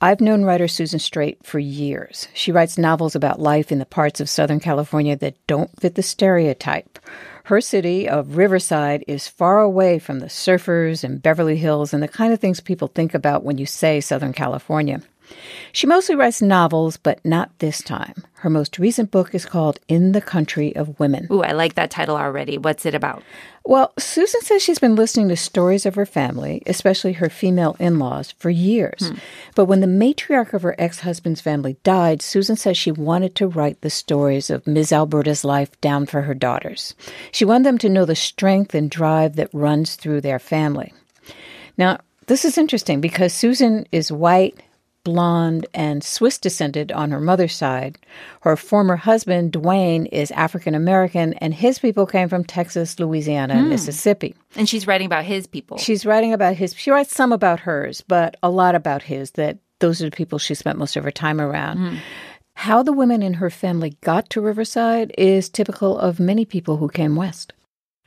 I've 0.00 0.20
known 0.20 0.44
writer 0.44 0.68
Susan 0.68 0.98
Straight 0.98 1.44
for 1.46 1.58
years. 1.58 2.28
She 2.34 2.52
writes 2.52 2.76
novels 2.76 3.14
about 3.14 3.40
life 3.40 3.72
in 3.72 3.78
the 3.78 3.86
parts 3.86 4.20
of 4.20 4.28
Southern 4.28 4.60
California 4.60 5.16
that 5.16 5.38
don't 5.46 5.70
fit 5.80 5.94
the 5.94 6.02
stereotype. 6.02 6.98
Her 7.44 7.62
city 7.62 8.06
of 8.06 8.36
Riverside 8.36 9.04
is 9.08 9.28
far 9.28 9.60
away 9.60 9.98
from 9.98 10.18
the 10.18 10.26
surfers 10.26 11.02
and 11.02 11.22
Beverly 11.22 11.56
Hills 11.56 11.94
and 11.94 12.02
the 12.02 12.08
kind 12.08 12.34
of 12.34 12.40
things 12.40 12.60
people 12.60 12.88
think 12.88 13.14
about 13.14 13.44
when 13.44 13.56
you 13.56 13.64
say 13.64 14.00
Southern 14.00 14.34
California. 14.34 15.00
She 15.72 15.86
mostly 15.86 16.14
writes 16.14 16.40
novels, 16.40 16.96
but 16.96 17.24
not 17.24 17.58
this 17.58 17.82
time. 17.82 18.14
Her 18.40 18.50
most 18.50 18.78
recent 18.78 19.10
book 19.10 19.34
is 19.34 19.44
called 19.44 19.80
In 19.88 20.12
the 20.12 20.20
Country 20.20 20.74
of 20.76 20.98
Women. 21.00 21.26
Ooh, 21.30 21.42
I 21.42 21.52
like 21.52 21.74
that 21.74 21.90
title 21.90 22.16
already. 22.16 22.58
What's 22.58 22.86
it 22.86 22.94
about? 22.94 23.22
Well, 23.64 23.92
Susan 23.98 24.40
says 24.42 24.62
she's 24.62 24.78
been 24.78 24.94
listening 24.94 25.28
to 25.28 25.36
stories 25.36 25.84
of 25.86 25.96
her 25.96 26.06
family, 26.06 26.62
especially 26.66 27.14
her 27.14 27.28
female 27.28 27.76
in 27.80 27.98
laws, 27.98 28.32
for 28.38 28.50
years. 28.50 29.08
Hmm. 29.08 29.16
But 29.54 29.64
when 29.64 29.80
the 29.80 29.86
matriarch 29.86 30.52
of 30.52 30.62
her 30.62 30.76
ex 30.78 31.00
husband's 31.00 31.40
family 31.40 31.76
died, 31.82 32.22
Susan 32.22 32.56
says 32.56 32.76
she 32.76 32.92
wanted 32.92 33.34
to 33.36 33.48
write 33.48 33.80
the 33.80 33.90
stories 33.90 34.50
of 34.50 34.66
Ms. 34.66 34.92
Alberta's 34.92 35.44
life 35.44 35.80
down 35.80 36.06
for 36.06 36.22
her 36.22 36.34
daughters. 36.34 36.94
She 37.32 37.44
wanted 37.44 37.64
them 37.64 37.78
to 37.78 37.88
know 37.88 38.04
the 38.04 38.14
strength 38.14 38.74
and 38.74 38.90
drive 38.90 39.36
that 39.36 39.50
runs 39.52 39.96
through 39.96 40.20
their 40.20 40.38
family. 40.38 40.92
Now, 41.76 41.98
this 42.26 42.44
is 42.44 42.58
interesting 42.58 43.00
because 43.00 43.32
Susan 43.32 43.86
is 43.92 44.10
white, 44.10 44.60
blonde, 45.06 45.66
and 45.72 46.02
Swiss 46.02 46.36
descended 46.36 46.90
on 46.90 47.12
her 47.12 47.20
mother's 47.20 47.54
side. 47.54 47.96
Her 48.40 48.56
former 48.56 48.96
husband, 48.96 49.52
Dwayne, 49.52 50.08
is 50.10 50.32
African 50.32 50.74
American, 50.74 51.32
and 51.34 51.54
his 51.54 51.78
people 51.78 52.06
came 52.06 52.28
from 52.28 52.42
Texas, 52.42 52.98
Louisiana, 52.98 53.54
and 53.54 53.62
Hmm. 53.66 53.70
Mississippi. 53.70 54.34
And 54.56 54.68
she's 54.68 54.88
writing 54.88 55.06
about 55.06 55.24
his 55.24 55.46
people. 55.46 55.78
She's 55.78 56.04
writing 56.04 56.32
about 56.32 56.56
his, 56.56 56.74
she 56.74 56.90
writes 56.90 57.14
some 57.14 57.30
about 57.30 57.60
hers, 57.60 58.02
but 58.08 58.36
a 58.42 58.50
lot 58.50 58.74
about 58.74 59.02
his, 59.02 59.30
that 59.32 59.58
those 59.78 60.02
are 60.02 60.10
the 60.10 60.16
people 60.16 60.40
she 60.40 60.56
spent 60.56 60.76
most 60.76 60.96
of 60.96 61.04
her 61.04 61.12
time 61.12 61.40
around. 61.40 61.78
Hmm. 61.78 61.96
How 62.54 62.82
the 62.82 62.92
women 62.92 63.22
in 63.22 63.34
her 63.34 63.50
family 63.50 63.96
got 64.00 64.28
to 64.30 64.40
Riverside 64.40 65.14
is 65.16 65.48
typical 65.48 65.96
of 65.98 66.18
many 66.18 66.44
people 66.44 66.78
who 66.78 66.88
came 66.88 67.14
west. 67.14 67.52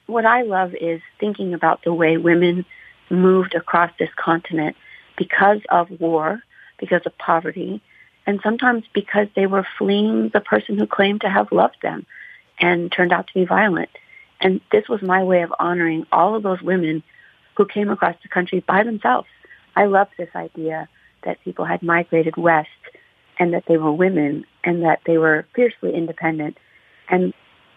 What 0.07 0.25
I 0.25 0.41
love 0.41 0.73
is 0.81 0.99
thinking 1.17 1.53
about 1.53 1.83
the 1.85 1.93
way 1.93 2.17
women 2.17 2.65
moved 3.09 3.55
across 3.55 3.91
this 3.99 4.09
continent 4.17 4.75
because 5.17 5.62
of 5.69 5.88
war, 5.99 6.41
because 6.79 7.01
of 7.05 7.17
poverty, 7.17 7.81
and 8.25 8.39
sometimes 8.43 8.83
because 8.93 9.27
they 9.35 9.47
were 9.47 9.67
fleeing 9.77 10.29
the 10.29 10.41
person 10.41 10.77
who 10.77 10.87
claimed 10.87 11.21
to 11.21 11.29
have 11.29 11.51
loved 11.51 11.77
them 11.81 12.05
and 12.59 12.91
turned 12.91 13.13
out 13.13 13.27
to 13.27 13.33
be 13.33 13.45
violent. 13.45 13.89
And 14.41 14.61
this 14.71 14.87
was 14.87 15.01
my 15.01 15.23
way 15.23 15.41
of 15.41 15.53
honoring 15.59 16.05
all 16.11 16.35
of 16.35 16.43
those 16.43 16.61
women 16.61 17.03
who 17.55 17.65
came 17.65 17.89
across 17.89 18.15
the 18.21 18.29
country 18.29 18.61
by 18.61 18.83
themselves. 18.83 19.27
I 19.75 19.85
loved 19.85 20.11
this 20.17 20.29
idea 20.35 20.87
that 21.23 21.43
people 21.43 21.65
had 21.65 21.83
migrated 21.83 22.37
west 22.37 22.69
and 23.37 23.53
that 23.53 23.65
they 23.67 23.77
were 23.77 23.91
women 23.91 24.45
and 24.63 24.83
that 24.83 25.01
they 25.05 25.17
were 25.17 25.45
fiercely 25.55 25.93
independent 25.93 26.57
and 27.09 27.33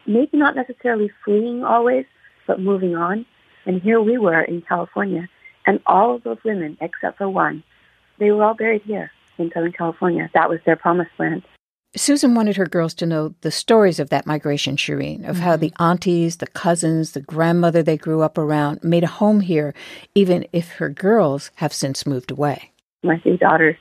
maybe 0.07 0.37
not 0.37 0.57
necessarily 0.57 1.11
fleeing 1.25 1.65
always, 1.65 2.05
but 2.47 2.61
moving 2.61 2.97
on. 2.97 3.27
And 3.65 3.81
here 3.81 4.01
we 4.01 4.19
were 4.19 4.43
in 4.43 4.63
California, 4.63 5.29
and 5.67 5.81
all 5.87 6.17
of 6.17 6.25
those 6.25 6.39
women, 6.45 6.77
except 6.81 7.19
for 7.19 7.29
one, 7.29 7.63
they 8.19 8.31
were 8.31 8.45
all 8.45 8.55
buried 8.55 8.83
here 8.83 9.11
in 9.39 9.51
Southern 9.53 9.73
California. 9.73 10.31
That 10.35 10.49
was 10.49 10.61
their 10.65 10.77
promised 10.77 11.11
land. 11.19 11.43
Susan 11.95 12.35
wanted 12.35 12.57
her 12.57 12.67
girls 12.67 12.95
to 12.95 13.05
know 13.07 13.35
the 13.43 13.51
stories 13.51 14.01
of 14.01 14.09
that 14.09 14.27
migration, 14.27 14.77
Shereen, 14.77 15.29
of 15.29 15.39
how 15.39 15.53
Mm-hmm. 15.53 15.61
the 15.61 15.73
aunties, 15.79 16.37
the 16.39 16.47
cousins, 16.47 17.13
the 17.13 17.21
grandmother 17.21 17.83
they 17.83 17.99
grew 17.99 18.23
up 18.23 18.39
around 18.39 18.83
made 18.83 19.05
a 19.05 19.09
home 19.09 19.41
here, 19.41 19.75
even 20.15 20.47
if 20.53 20.73
her 20.73 20.89
girls 20.89 21.51
have 21.57 21.73
since 21.73 22.07
moved 22.07 22.31
away. 22.31 22.73
My 23.03 23.19
three 23.19 23.37
daughters 23.37 23.77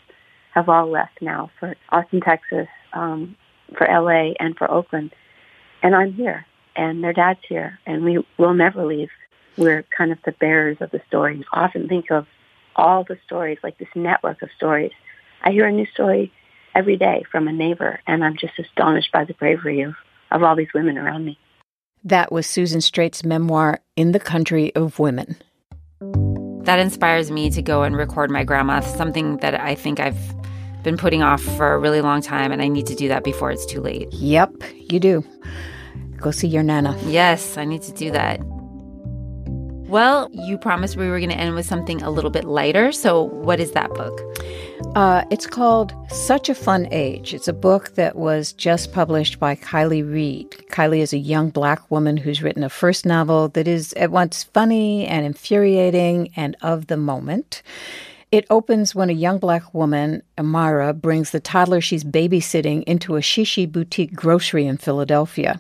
have 0.54 0.68
all 0.68 0.90
left 0.90 1.22
now 1.22 1.52
for 1.58 1.76
Austin, 1.90 2.20
Texas, 2.20 2.68
um, 2.92 3.38
for 3.78 3.88
LA, 3.88 4.34
and 4.42 4.58
for 4.58 4.70
Oakland. 4.70 5.14
And 5.82 5.96
I'm 5.96 6.12
here, 6.12 6.46
and 6.76 7.02
their 7.02 7.14
dad's 7.14 7.40
here, 7.48 7.80
and 7.86 8.04
we 8.04 8.22
will 8.38 8.54
never 8.54 8.86
leave. 8.86 9.10
We're 9.58 9.84
kind 9.98 10.12
of 10.12 10.18
the 10.26 10.34
bearers 10.34 10.78
of 10.82 10.92
the 10.92 11.02
story. 11.08 11.42
Often 11.54 11.88
think 11.88 12.12
of 12.12 12.28
all 12.76 13.04
the 13.04 13.18
stories, 13.26 13.60
like 13.64 13.78
this 13.78 13.88
network 13.96 14.42
of 14.42 14.50
stories. 14.56 14.92
I 15.44 15.52
hear 15.52 15.68
a 15.68 15.72
new 15.72 15.86
story 15.88 16.32
every 16.76 16.98
day 16.98 17.24
from 17.32 17.48
a 17.48 17.52
neighbor, 17.52 18.00
and 18.08 18.24
I'm 18.24 18.38
just 18.38 18.58
astonished 18.60 19.12
by 19.12 19.26
the 19.26 19.34
bravery 19.34 19.82
of, 19.82 19.94
of 20.32 20.44
all 20.44 20.56
these 20.56 20.74
women 20.74 20.98
around 20.98 21.26
me. 21.26 21.38
That 22.04 22.32
was 22.32 22.48
Susan 22.48 22.82
Straight's 22.82 23.24
memoir, 23.24 23.80
In 23.96 24.12
the 24.12 24.20
Country 24.20 24.74
of 24.76 24.98
Women. 25.00 25.36
That 26.64 26.80
inspires 26.80 27.30
me 27.32 27.50
to 27.52 27.62
go 27.62 27.84
and 27.84 27.96
record 27.96 28.32
my 28.32 28.44
grandma, 28.44 28.80
something 28.80 29.38
that 29.38 29.60
I 29.60 29.76
think 29.76 30.00
I've 30.00 30.20
been 30.84 30.98
putting 30.98 31.22
off 31.22 31.42
for 31.42 31.74
a 31.74 31.80
really 31.80 32.02
long 32.02 32.22
time, 32.22 32.52
and 32.52 32.62
I 32.62 32.68
need 32.68 32.88
to 32.88 32.96
do 32.96 33.08
that 33.08 33.24
before 33.24 33.52
it's 33.52 33.66
too 33.66 33.82
late. 33.82 34.12
Yep, 34.14 34.52
you 34.90 35.00
do. 35.00 35.24
Go 36.18 36.32
see 36.32 36.48
your 36.48 36.64
Nana. 36.64 36.98
Yes, 37.06 37.58
I 37.58 37.66
need 37.66 37.82
to 37.84 37.92
do 37.92 38.12
that. 38.12 38.40
Well, 39.92 40.30
you 40.32 40.58
promised 40.58 40.96
we 40.96 41.10
were 41.10 41.20
going 41.20 41.32
to 41.32 41.36
end 41.36 41.54
with 41.54 41.66
something 41.66 42.02
a 42.02 42.10
little 42.10 42.30
bit 42.30 42.46
lighter. 42.46 42.94
So, 42.94 43.24
what 43.24 43.60
is 43.60 43.74
that 43.74 43.94
book? 43.94 44.22
Uh, 44.96 45.26
it's 45.30 45.46
called 45.46 45.94
Such 46.10 46.48
a 46.48 46.56
Fun 46.56 46.88
Age. 46.92 47.34
It's 47.34 47.50
a 47.50 47.54
book 47.54 47.96
that 47.96 48.16
was 48.16 48.54
just 48.54 48.94
published 48.94 49.38
by 49.38 49.58
Kiley 49.58 50.02
Reid. 50.02 50.50
Kylie 50.70 51.02
is 51.02 51.12
a 51.12 51.18
young 51.18 51.50
black 51.50 51.92
woman 51.92 52.16
who's 52.16 52.42
written 52.42 52.64
a 52.64 52.70
first 52.70 53.06
novel 53.06 53.50
that 53.50 53.68
is 53.68 53.92
at 53.94 54.12
once 54.12 54.44
funny 54.44 55.06
and 55.08 55.26
infuriating 55.26 56.32
and 56.38 56.56
of 56.62 56.88
the 56.88 56.96
moment. 56.96 57.62
It 58.32 58.46
opens 58.50 58.96
when 58.96 59.10
a 59.10 59.14
young 59.14 59.40
black 59.40 59.74
woman, 59.74 60.24
Amara, 60.38 60.94
brings 60.94 61.32
the 61.32 61.42
toddler 61.42 61.82
she's 61.82 62.06
babysitting 62.06 62.84
into 62.84 63.18
a 63.18 63.20
shishi 63.20 63.70
boutique 63.70 64.14
grocery 64.14 64.68
in 64.68 64.78
Philadelphia. 64.78 65.60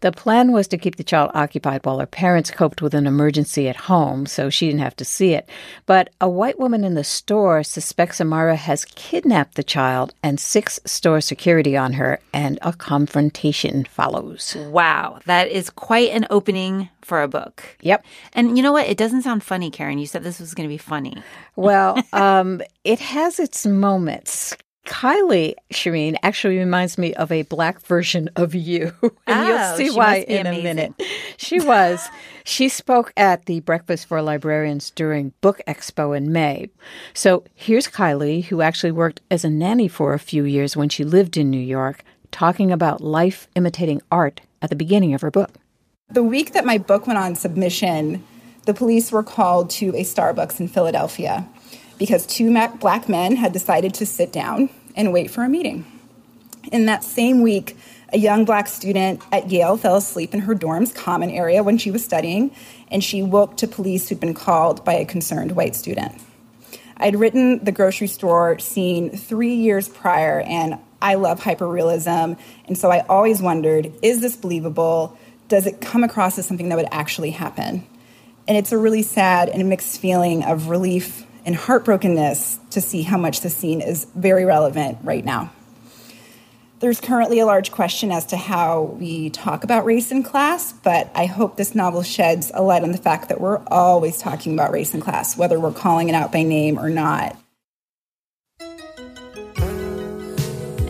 The 0.00 0.12
plan 0.12 0.52
was 0.52 0.68
to 0.68 0.78
keep 0.78 0.96
the 0.96 1.04
child 1.04 1.30
occupied 1.34 1.84
while 1.84 1.98
her 1.98 2.06
parents 2.06 2.50
coped 2.50 2.80
with 2.82 2.94
an 2.94 3.06
emergency 3.06 3.68
at 3.68 3.76
home, 3.76 4.26
so 4.26 4.50
she 4.50 4.66
didn't 4.66 4.80
have 4.80 4.96
to 4.96 5.04
see 5.04 5.34
it. 5.34 5.48
But 5.86 6.10
a 6.20 6.28
white 6.28 6.58
woman 6.58 6.84
in 6.84 6.94
the 6.94 7.04
store 7.04 7.62
suspects 7.62 8.20
Amara 8.20 8.56
has 8.56 8.84
kidnapped 8.84 9.54
the 9.54 9.62
child 9.62 10.14
and 10.22 10.38
sics 10.38 10.78
store 10.88 11.20
security 11.20 11.76
on 11.76 11.94
her, 11.94 12.20
and 12.32 12.58
a 12.62 12.72
confrontation 12.72 13.84
follows. 13.84 14.56
Wow, 14.70 15.20
that 15.26 15.48
is 15.48 15.70
quite 15.70 16.10
an 16.10 16.26
opening 16.30 16.88
for 17.02 17.22
a 17.22 17.28
book. 17.28 17.76
Yep. 17.80 18.04
And 18.34 18.56
you 18.56 18.62
know 18.62 18.72
what? 18.72 18.86
It 18.86 18.98
doesn't 18.98 19.22
sound 19.22 19.42
funny, 19.42 19.70
Karen. 19.70 19.98
You 19.98 20.06
said 20.06 20.22
this 20.22 20.38
was 20.38 20.54
going 20.54 20.68
to 20.68 20.72
be 20.72 20.78
funny. 20.78 21.22
Well, 21.56 22.00
um, 22.12 22.60
it 22.84 23.00
has 23.00 23.40
its 23.40 23.66
moments. 23.66 24.56
Kiley, 24.88 25.54
Shereen, 25.70 26.16
actually 26.22 26.56
reminds 26.56 26.96
me 26.96 27.12
of 27.14 27.30
a 27.30 27.42
black 27.42 27.80
version 27.82 28.30
of 28.36 28.54
you. 28.54 28.92
and 29.02 29.12
Oh, 29.28 29.46
you'll 29.46 29.76
see 29.76 29.96
why 29.96 30.16
must 30.16 30.28
be 30.28 30.34
in 30.34 30.46
a 30.46 30.62
minute. 30.62 30.94
She 31.36 31.60
was. 31.60 32.08
she 32.44 32.70
spoke 32.70 33.12
at 33.16 33.44
the 33.44 33.60
Breakfast 33.60 34.06
for 34.06 34.20
Librarians 34.22 34.90
during 34.90 35.34
Book 35.42 35.60
Expo 35.68 36.16
in 36.16 36.32
May. 36.32 36.70
So 37.12 37.44
here's 37.54 37.86
Kiley, 37.86 38.46
who 38.46 38.62
actually 38.62 38.92
worked 38.92 39.20
as 39.30 39.44
a 39.44 39.50
nanny 39.50 39.88
for 39.88 40.14
a 40.14 40.18
few 40.18 40.44
years 40.44 40.74
when 40.74 40.88
she 40.88 41.04
lived 41.04 41.36
in 41.36 41.50
New 41.50 41.60
York, 41.60 42.02
talking 42.32 42.72
about 42.72 43.02
life 43.02 43.46
imitating 43.54 44.00
art 44.10 44.40
at 44.62 44.70
the 44.70 44.76
beginning 44.76 45.12
of 45.12 45.20
her 45.20 45.30
book. 45.30 45.50
The 46.10 46.22
week 46.22 46.54
that 46.54 46.64
my 46.64 46.78
book 46.78 47.06
went 47.06 47.18
on 47.18 47.34
submission, 47.34 48.24
the 48.64 48.72
police 48.72 49.12
were 49.12 49.22
called 49.22 49.68
to 49.72 49.90
a 49.90 50.02
Starbucks 50.02 50.58
in 50.58 50.68
Philadelphia 50.68 51.46
because 51.98 52.26
two 52.26 52.50
black 52.80 53.08
men 53.08 53.36
had 53.36 53.52
decided 53.52 53.92
to 53.94 54.06
sit 54.06 54.32
down 54.32 54.70
and 54.98 55.12
wait 55.12 55.30
for 55.30 55.44
a 55.44 55.48
meeting. 55.48 55.86
In 56.70 56.84
that 56.86 57.02
same 57.02 57.40
week, 57.40 57.78
a 58.12 58.18
young 58.18 58.44
black 58.44 58.66
student 58.66 59.22
at 59.32 59.50
Yale 59.50 59.76
fell 59.76 59.96
asleep 59.96 60.34
in 60.34 60.40
her 60.40 60.54
dorm's 60.54 60.92
common 60.92 61.30
area 61.30 61.62
when 61.62 61.78
she 61.78 61.90
was 61.90 62.04
studying, 62.04 62.50
and 62.90 63.02
she 63.02 63.22
woke 63.22 63.56
to 63.58 63.68
police 63.68 64.08
who'd 64.08 64.20
been 64.20 64.34
called 64.34 64.84
by 64.84 64.94
a 64.94 65.06
concerned 65.06 65.52
white 65.52 65.76
student. 65.76 66.12
I'd 66.96 67.16
written 67.16 67.64
the 67.64 67.70
grocery 67.70 68.08
store 68.08 68.58
scene 68.58 69.10
three 69.10 69.54
years 69.54 69.88
prior, 69.88 70.40
and 70.40 70.78
I 71.00 71.14
love 71.14 71.40
hyperrealism, 71.40 72.36
and 72.66 72.76
so 72.76 72.90
I 72.90 73.00
always 73.08 73.40
wondered 73.40 73.92
is 74.02 74.20
this 74.20 74.36
believable? 74.36 75.16
Does 75.46 75.66
it 75.66 75.80
come 75.80 76.02
across 76.02 76.38
as 76.38 76.46
something 76.46 76.70
that 76.70 76.76
would 76.76 76.88
actually 76.90 77.30
happen? 77.30 77.86
And 78.48 78.56
it's 78.56 78.72
a 78.72 78.78
really 78.78 79.02
sad 79.02 79.48
and 79.48 79.68
mixed 79.68 80.00
feeling 80.00 80.42
of 80.42 80.68
relief 80.68 81.24
and 81.48 81.56
heartbrokenness 81.56 82.58
to 82.68 82.78
see 82.78 83.00
how 83.00 83.16
much 83.16 83.40
the 83.40 83.48
scene 83.48 83.80
is 83.80 84.04
very 84.14 84.44
relevant 84.44 84.98
right 85.02 85.24
now. 85.24 85.50
There's 86.80 87.00
currently 87.00 87.38
a 87.38 87.46
large 87.46 87.72
question 87.72 88.12
as 88.12 88.26
to 88.26 88.36
how 88.36 88.82
we 88.82 89.30
talk 89.30 89.64
about 89.64 89.86
race 89.86 90.10
and 90.10 90.22
class, 90.22 90.74
but 90.74 91.10
I 91.14 91.24
hope 91.24 91.56
this 91.56 91.74
novel 91.74 92.02
sheds 92.02 92.50
a 92.52 92.62
light 92.62 92.82
on 92.82 92.92
the 92.92 92.98
fact 92.98 93.30
that 93.30 93.40
we're 93.40 93.62
always 93.68 94.18
talking 94.18 94.52
about 94.52 94.72
race 94.72 94.92
and 94.92 95.02
class, 95.02 95.38
whether 95.38 95.58
we're 95.58 95.72
calling 95.72 96.10
it 96.10 96.14
out 96.14 96.32
by 96.32 96.42
name 96.42 96.78
or 96.78 96.90
not. 96.90 97.34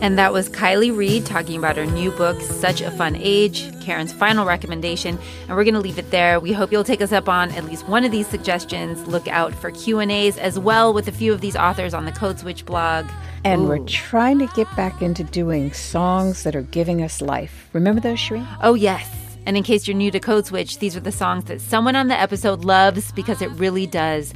And 0.00 0.16
that 0.16 0.32
was 0.32 0.48
Kiley 0.48 0.96
Reid 0.96 1.26
talking 1.26 1.58
about 1.58 1.76
her 1.76 1.84
new 1.84 2.12
book, 2.12 2.40
Such 2.40 2.80
a 2.80 2.90
Fun 2.92 3.16
Age, 3.16 3.68
Karen's 3.80 4.12
final 4.12 4.46
recommendation. 4.46 5.18
And 5.48 5.56
we're 5.56 5.64
going 5.64 5.74
to 5.74 5.80
leave 5.80 5.98
it 5.98 6.12
there. 6.12 6.38
We 6.38 6.52
hope 6.52 6.70
you'll 6.70 6.84
take 6.84 7.02
us 7.02 7.10
up 7.10 7.28
on 7.28 7.50
at 7.52 7.64
least 7.64 7.88
one 7.88 8.04
of 8.04 8.12
these 8.12 8.28
suggestions. 8.28 9.04
Look 9.08 9.26
out 9.26 9.52
for 9.52 9.72
Q&As 9.72 10.38
as 10.38 10.56
well 10.56 10.94
with 10.94 11.08
a 11.08 11.12
few 11.12 11.32
of 11.32 11.40
these 11.40 11.56
authors 11.56 11.94
on 11.94 12.04
the 12.04 12.12
Code 12.12 12.38
Switch 12.38 12.64
blog. 12.64 13.06
And 13.44 13.62
Ooh. 13.62 13.68
we're 13.68 13.84
trying 13.86 14.38
to 14.38 14.46
get 14.54 14.68
back 14.76 15.02
into 15.02 15.24
doing 15.24 15.72
songs 15.72 16.44
that 16.44 16.54
are 16.54 16.62
giving 16.62 17.02
us 17.02 17.20
life. 17.20 17.68
Remember 17.72 18.00
those, 18.00 18.18
Shereen? 18.18 18.46
Oh, 18.62 18.74
yes. 18.74 19.10
And 19.46 19.56
in 19.56 19.64
case 19.64 19.88
you're 19.88 19.96
new 19.96 20.12
to 20.12 20.20
Code 20.20 20.46
Switch, 20.46 20.78
these 20.78 20.96
are 20.96 21.00
the 21.00 21.10
songs 21.10 21.44
that 21.44 21.60
someone 21.60 21.96
on 21.96 22.06
the 22.06 22.20
episode 22.20 22.64
loves 22.64 23.10
because 23.12 23.42
it 23.42 23.50
really 23.52 23.86
does 23.86 24.32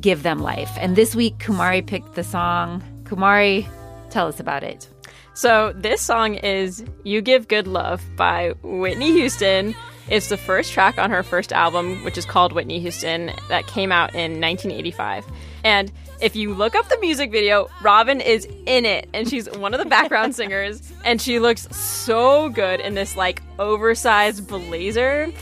give 0.00 0.24
them 0.24 0.40
life. 0.40 0.70
And 0.78 0.96
this 0.96 1.14
week, 1.14 1.38
Kumari 1.38 1.86
picked 1.86 2.14
the 2.14 2.24
song. 2.24 2.82
Kumari, 3.04 3.68
tell 4.12 4.28
us 4.28 4.38
about 4.38 4.62
it. 4.62 4.88
So, 5.34 5.72
this 5.74 6.02
song 6.02 6.34
is 6.34 6.84
You 7.04 7.22
Give 7.22 7.48
Good 7.48 7.66
Love 7.66 8.02
by 8.16 8.52
Whitney 8.62 9.12
Houston. 9.12 9.74
It's 10.08 10.28
the 10.28 10.36
first 10.36 10.72
track 10.72 10.98
on 10.98 11.10
her 11.10 11.22
first 11.22 11.52
album, 11.52 12.04
which 12.04 12.18
is 12.18 12.26
called 12.26 12.52
Whitney 12.52 12.80
Houston, 12.80 13.30
that 13.48 13.66
came 13.66 13.90
out 13.90 14.10
in 14.14 14.40
1985. 14.40 15.24
And 15.64 15.90
if 16.20 16.36
you 16.36 16.54
look 16.54 16.74
up 16.74 16.88
the 16.88 16.98
music 16.98 17.32
video, 17.32 17.68
Robyn 17.80 18.20
is 18.20 18.46
in 18.66 18.84
it, 18.84 19.08
and 19.14 19.28
she's 19.28 19.48
one 19.50 19.72
of 19.72 19.80
the 19.80 19.86
background 19.86 20.34
singers, 20.36 20.92
and 21.04 21.20
she 21.20 21.38
looks 21.38 21.66
so 21.74 22.50
good 22.50 22.80
in 22.80 22.94
this 22.94 23.16
like 23.16 23.42
oversized 23.58 24.46
blazer. 24.46 25.32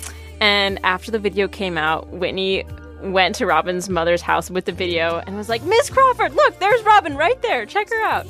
And 0.40 0.78
after 0.85 1.11
the 1.11 1.18
video 1.18 1.48
came 1.48 1.76
out, 1.76 2.09
Whitney 2.11 2.64
went 3.02 3.35
to 3.37 3.46
Robyn's 3.46 3.88
mother's 3.88 4.22
house 4.22 4.50
with 4.50 4.66
the 4.66 4.72
video 4.72 5.22
and 5.26 5.37
was 5.37 5.48
like, 5.48 5.62
Miss 5.62 5.90
Crawford, 5.90 6.35
look, 6.35 6.59
there's 6.61 6.83
Robyn 6.83 7.16
right 7.16 7.40
there. 7.42 7.66
Check 7.66 7.90
her 7.90 8.02
out. 8.04 8.26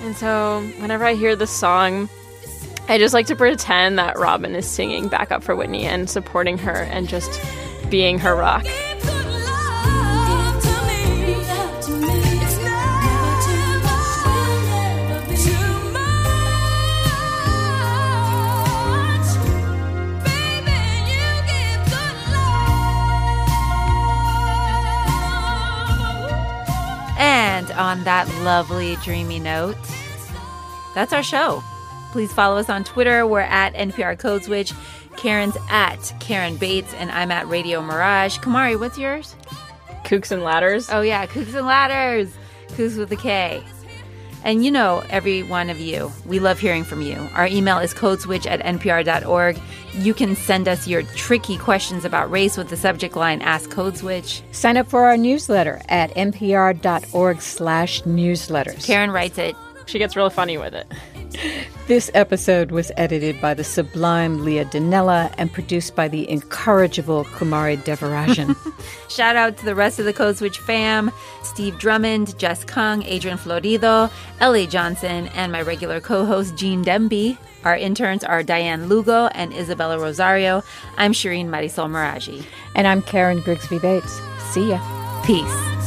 And 0.00 0.16
so 0.16 0.62
whenever 0.78 1.04
I 1.04 1.14
hear 1.14 1.36
this 1.36 1.50
song, 1.50 2.08
I 2.88 2.98
just 2.98 3.14
like 3.14 3.26
to 3.26 3.36
pretend 3.36 3.98
that 3.98 4.18
Robyn 4.18 4.54
is 4.54 4.68
singing 4.68 5.08
back 5.08 5.30
up 5.30 5.42
for 5.44 5.54
Whitney 5.54 5.84
and 5.84 6.08
supporting 6.08 6.58
her 6.58 6.74
and 6.74 7.08
just 7.08 7.40
being 7.90 8.18
her 8.18 8.34
rock. 8.34 8.66
And 27.60 27.70
on 27.72 28.04
that 28.04 28.26
lovely, 28.36 28.96
dreamy 29.04 29.38
note, 29.38 29.76
that's 30.94 31.12
our 31.12 31.22
show. 31.22 31.62
Please 32.10 32.32
follow 32.32 32.56
us 32.56 32.70
on 32.70 32.84
Twitter. 32.84 33.26
We're 33.26 33.40
at 33.40 33.74
NPR 33.74 34.18
Code 34.18 34.44
Switch. 34.44 34.72
Karen's 35.18 35.58
at 35.68 36.14
Karen 36.20 36.56
Bates, 36.56 36.94
and 36.94 37.10
I'm 37.10 37.30
at 37.30 37.46
Radio 37.48 37.82
Mirage. 37.82 38.38
Kumari, 38.38 38.80
what's 38.80 38.96
yours? 38.96 39.36
Kooks 40.04 40.30
and 40.30 40.42
Ladders. 40.42 40.88
Oh, 40.90 41.02
yeah, 41.02 41.26
Kooks 41.26 41.54
and 41.54 41.66
Ladders. 41.66 42.30
Kooks 42.68 42.96
with 42.96 43.12
a 43.12 43.16
K. 43.16 43.62
And 44.44 44.64
you 44.64 44.70
know, 44.70 45.04
every 45.10 45.42
one 45.42 45.70
of 45.70 45.80
you, 45.80 46.10
we 46.26 46.38
love 46.38 46.58
hearing 46.58 46.84
from 46.84 47.02
you. 47.02 47.16
Our 47.34 47.46
email 47.46 47.78
is 47.78 47.92
codeswitch 47.92 48.46
at 48.46 48.60
npr.org. 48.60 49.60
You 49.94 50.14
can 50.14 50.34
send 50.36 50.68
us 50.68 50.88
your 50.88 51.02
tricky 51.02 51.58
questions 51.58 52.04
about 52.04 52.30
race 52.30 52.56
with 52.56 52.68
the 52.68 52.76
subject 52.76 53.16
line 53.16 53.42
Ask 53.42 53.70
Codeswitch. 53.70 54.42
Sign 54.54 54.76
up 54.76 54.88
for 54.88 55.06
our 55.06 55.16
newsletter 55.16 55.82
at 55.88 56.10
npr.org 56.14 57.42
slash 57.42 58.02
newsletters. 58.02 58.84
Karen 58.84 59.10
writes 59.10 59.38
it. 59.38 59.56
She 59.86 59.98
gets 59.98 60.16
real 60.16 60.30
funny 60.30 60.56
with 60.56 60.74
it. 60.74 60.86
This 61.86 62.10
episode 62.14 62.70
was 62.70 62.92
edited 62.96 63.40
by 63.40 63.54
the 63.54 63.64
sublime 63.64 64.44
Leah 64.44 64.64
Donnella 64.66 65.34
and 65.38 65.52
produced 65.52 65.96
by 65.96 66.06
the 66.06 66.28
incorrigible 66.30 67.24
Kumari 67.24 67.76
Devarajan. 67.78 68.54
Shout 69.08 69.34
out 69.36 69.56
to 69.58 69.64
the 69.64 69.74
rest 69.74 69.98
of 69.98 70.04
the 70.04 70.12
Code 70.12 70.36
Switch 70.36 70.58
fam 70.58 71.10
Steve 71.42 71.78
Drummond, 71.78 72.38
Jess 72.38 72.64
Kung, 72.64 73.02
Adrian 73.04 73.38
Florido, 73.38 74.10
L.A. 74.40 74.66
Johnson, 74.66 75.28
and 75.34 75.50
my 75.50 75.62
regular 75.62 76.00
co 76.00 76.24
host, 76.24 76.56
Gene 76.56 76.84
Demby. 76.84 77.36
Our 77.64 77.76
interns 77.76 78.24
are 78.24 78.42
Diane 78.42 78.88
Lugo 78.88 79.26
and 79.28 79.52
Isabella 79.52 79.98
Rosario. 79.98 80.62
I'm 80.96 81.12
Shereen 81.12 81.46
Marisol 81.48 81.90
Meraji. 81.90 82.44
and 82.74 82.86
I'm 82.86 83.02
Karen 83.02 83.40
Grigsby 83.40 83.78
Bates. 83.80 84.20
See 84.52 84.68
ya. 84.70 84.80
Peace. 85.24 85.79